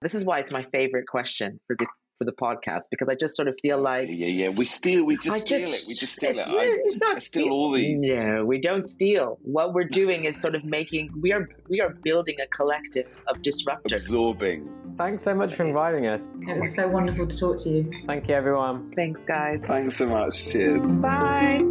This 0.00 0.14
is 0.14 0.24
why 0.24 0.38
it's 0.38 0.50
my 0.50 0.62
favorite 0.62 1.06
question 1.06 1.58
for 1.66 1.76
the 1.78 1.86
for 2.18 2.24
the 2.24 2.32
podcast 2.32 2.84
because 2.90 3.08
I 3.08 3.14
just 3.14 3.34
sort 3.34 3.48
of 3.48 3.58
feel 3.60 3.78
like 3.78 4.08
yeah, 4.08 4.26
yeah, 4.26 4.48
we 4.48 4.64
steal, 4.64 5.04
we 5.04 5.16
just 5.16 5.30
I 5.30 5.38
steal 5.38 5.58
just, 5.58 5.74
it, 5.74 5.88
we 5.88 5.94
just 5.94 6.12
steal 6.14 6.38
it. 6.38 6.46
I, 6.46 6.58
it's 6.60 6.98
not 6.98 7.16
I 7.16 7.18
steal, 7.18 7.42
steal 7.42 7.52
all 7.52 7.72
these. 7.72 8.02
No, 8.02 8.44
we 8.44 8.60
don't 8.60 8.86
steal. 8.86 9.38
What 9.42 9.74
we're 9.74 9.88
doing 9.88 10.24
is 10.24 10.40
sort 10.40 10.54
of 10.54 10.64
making 10.64 11.10
we 11.20 11.32
are 11.32 11.48
we 11.68 11.80
are 11.80 11.90
building 11.90 12.36
a 12.42 12.46
collective 12.48 13.06
of 13.28 13.38
disruptors, 13.42 13.92
absorbing. 13.92 14.68
Thanks 14.96 15.22
so 15.22 15.34
much 15.34 15.54
for 15.54 15.64
inviting 15.64 16.06
us. 16.06 16.28
It 16.42 16.58
was 16.58 16.74
so 16.74 16.86
wonderful 16.86 17.26
to 17.26 17.36
talk 17.36 17.56
to 17.62 17.68
you. 17.68 17.90
Thank 18.06 18.28
you, 18.28 18.34
everyone. 18.34 18.92
Thanks, 18.94 19.24
guys. 19.24 19.64
Thanks 19.64 19.96
so 19.96 20.06
much. 20.06 20.52
Cheers. 20.52 20.98
Bye. 20.98 21.62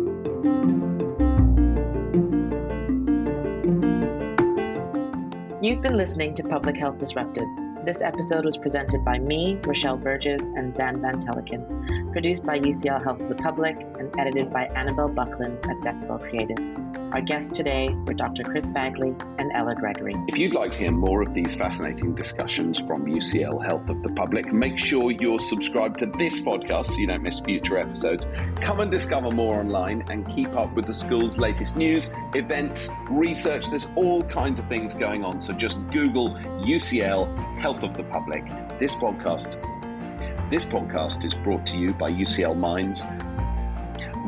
You've 5.64 5.84
been 5.84 5.96
listening 5.96 6.34
to 6.34 6.44
Public 6.44 6.76
Health 6.76 6.98
Disrupted 6.98 7.46
This 7.84 8.04
episode 8.04 8.46
was 8.46 8.58
presented 8.58 9.04
by 9.04 9.18
me, 9.18 9.58
Rochelle 9.66 9.98
Burgess, 9.98 10.40
and 10.40 10.72
Xand 10.72 11.02
van 11.02 11.20
Tulleken, 11.20 12.12
produced 12.12 12.46
by 12.46 12.60
UCL 12.60 13.04
Health 13.04 13.20
of 13.20 13.28
the 13.28 13.34
Public, 13.34 13.76
edited 14.18 14.52
by 14.52 14.66
Annabelle 14.76 15.10
Buckland 15.10 15.58
at 15.64 15.78
Decibel 15.78 16.20
Creative. 16.20 16.58
Our 17.14 17.22
guests 17.22 17.56
today 17.56 17.90
were 18.06 18.14
Dr. 18.14 18.44
Chris 18.44 18.70
Bagley 18.70 19.14
and 19.38 19.52
Ella 19.54 19.76
Gregory. 19.76 20.16
If 20.28 20.38
you'd 20.38 20.54
like 20.54 20.72
to 20.74 20.80
hear 20.80 20.92
more 20.92 21.22
of 21.22 21.34
these 21.34 21.56
fascinating 21.56 22.16
discussions 22.16 22.80
from 22.80 23.06
UCL 23.06 23.66
Health 23.66 23.90
of 23.90 24.02
the 24.02 24.10
Public, 24.10 24.54
make 24.54 24.80
sure 24.80 25.12
you're 25.12 25.40
subscribed 25.40 26.00
to 26.00 26.06
this 26.18 26.40
podcast 26.40 26.88
so 26.88 27.00
you 27.00 27.08
don't 27.08 27.22
miss 27.22 27.40
future 27.42 27.78
episodes. 27.78 28.28
Come 28.62 28.80
and 28.80 28.90
discover 28.90 29.30
more 29.30 29.60
online 29.60 30.06
and 30.10 30.28
keep 30.30 30.56
up 30.56 30.74
with 30.74 30.86
the 30.86 30.94
school's 30.94 31.38
latest 31.38 31.76
news, 31.76 32.14
events, 32.34 32.90
research. 33.10 33.70
There's 33.70 33.88
all 33.96 34.22
kinds 34.24 34.60
of 34.60 34.68
things 34.68 34.96
going 34.96 35.26
on. 35.26 35.42
So 35.42 35.54
just 35.54 35.78
Google 35.92 36.30
UCL 36.62 37.60
Health 37.60 37.84
of 37.84 37.98
the 37.98 38.04
Public. 38.04 38.46
This 38.80 38.96
podcast 38.96 39.62
this 40.52 40.66
podcast 40.66 41.24
is 41.24 41.34
brought 41.34 41.66
to 41.68 41.78
you 41.78 41.94
by 41.94 42.12
UCL 42.12 42.58
Minds. 42.58 43.06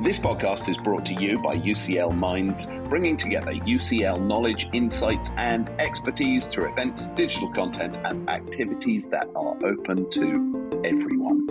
This 0.03 0.19
podcast 0.19 0.67
is 0.67 0.77
brought 0.77 1.05
to 1.05 1.13
you 1.13 1.39
by 1.39 1.55
UCL 1.55 2.13
Minds, 2.13 2.65
bringing 2.89 3.15
together 3.15 3.53
UCL 3.53 4.21
knowledge, 4.21 4.69
insights, 4.73 5.31
and 5.37 5.69
expertise 5.79 6.45
through 6.45 6.73
events, 6.73 7.07
digital 7.07 7.47
content, 7.47 7.97
and 8.03 8.29
activities 8.29 9.07
that 9.07 9.29
are 9.33 9.55
open 9.65 10.09
to 10.09 10.81
everyone. 10.83 11.47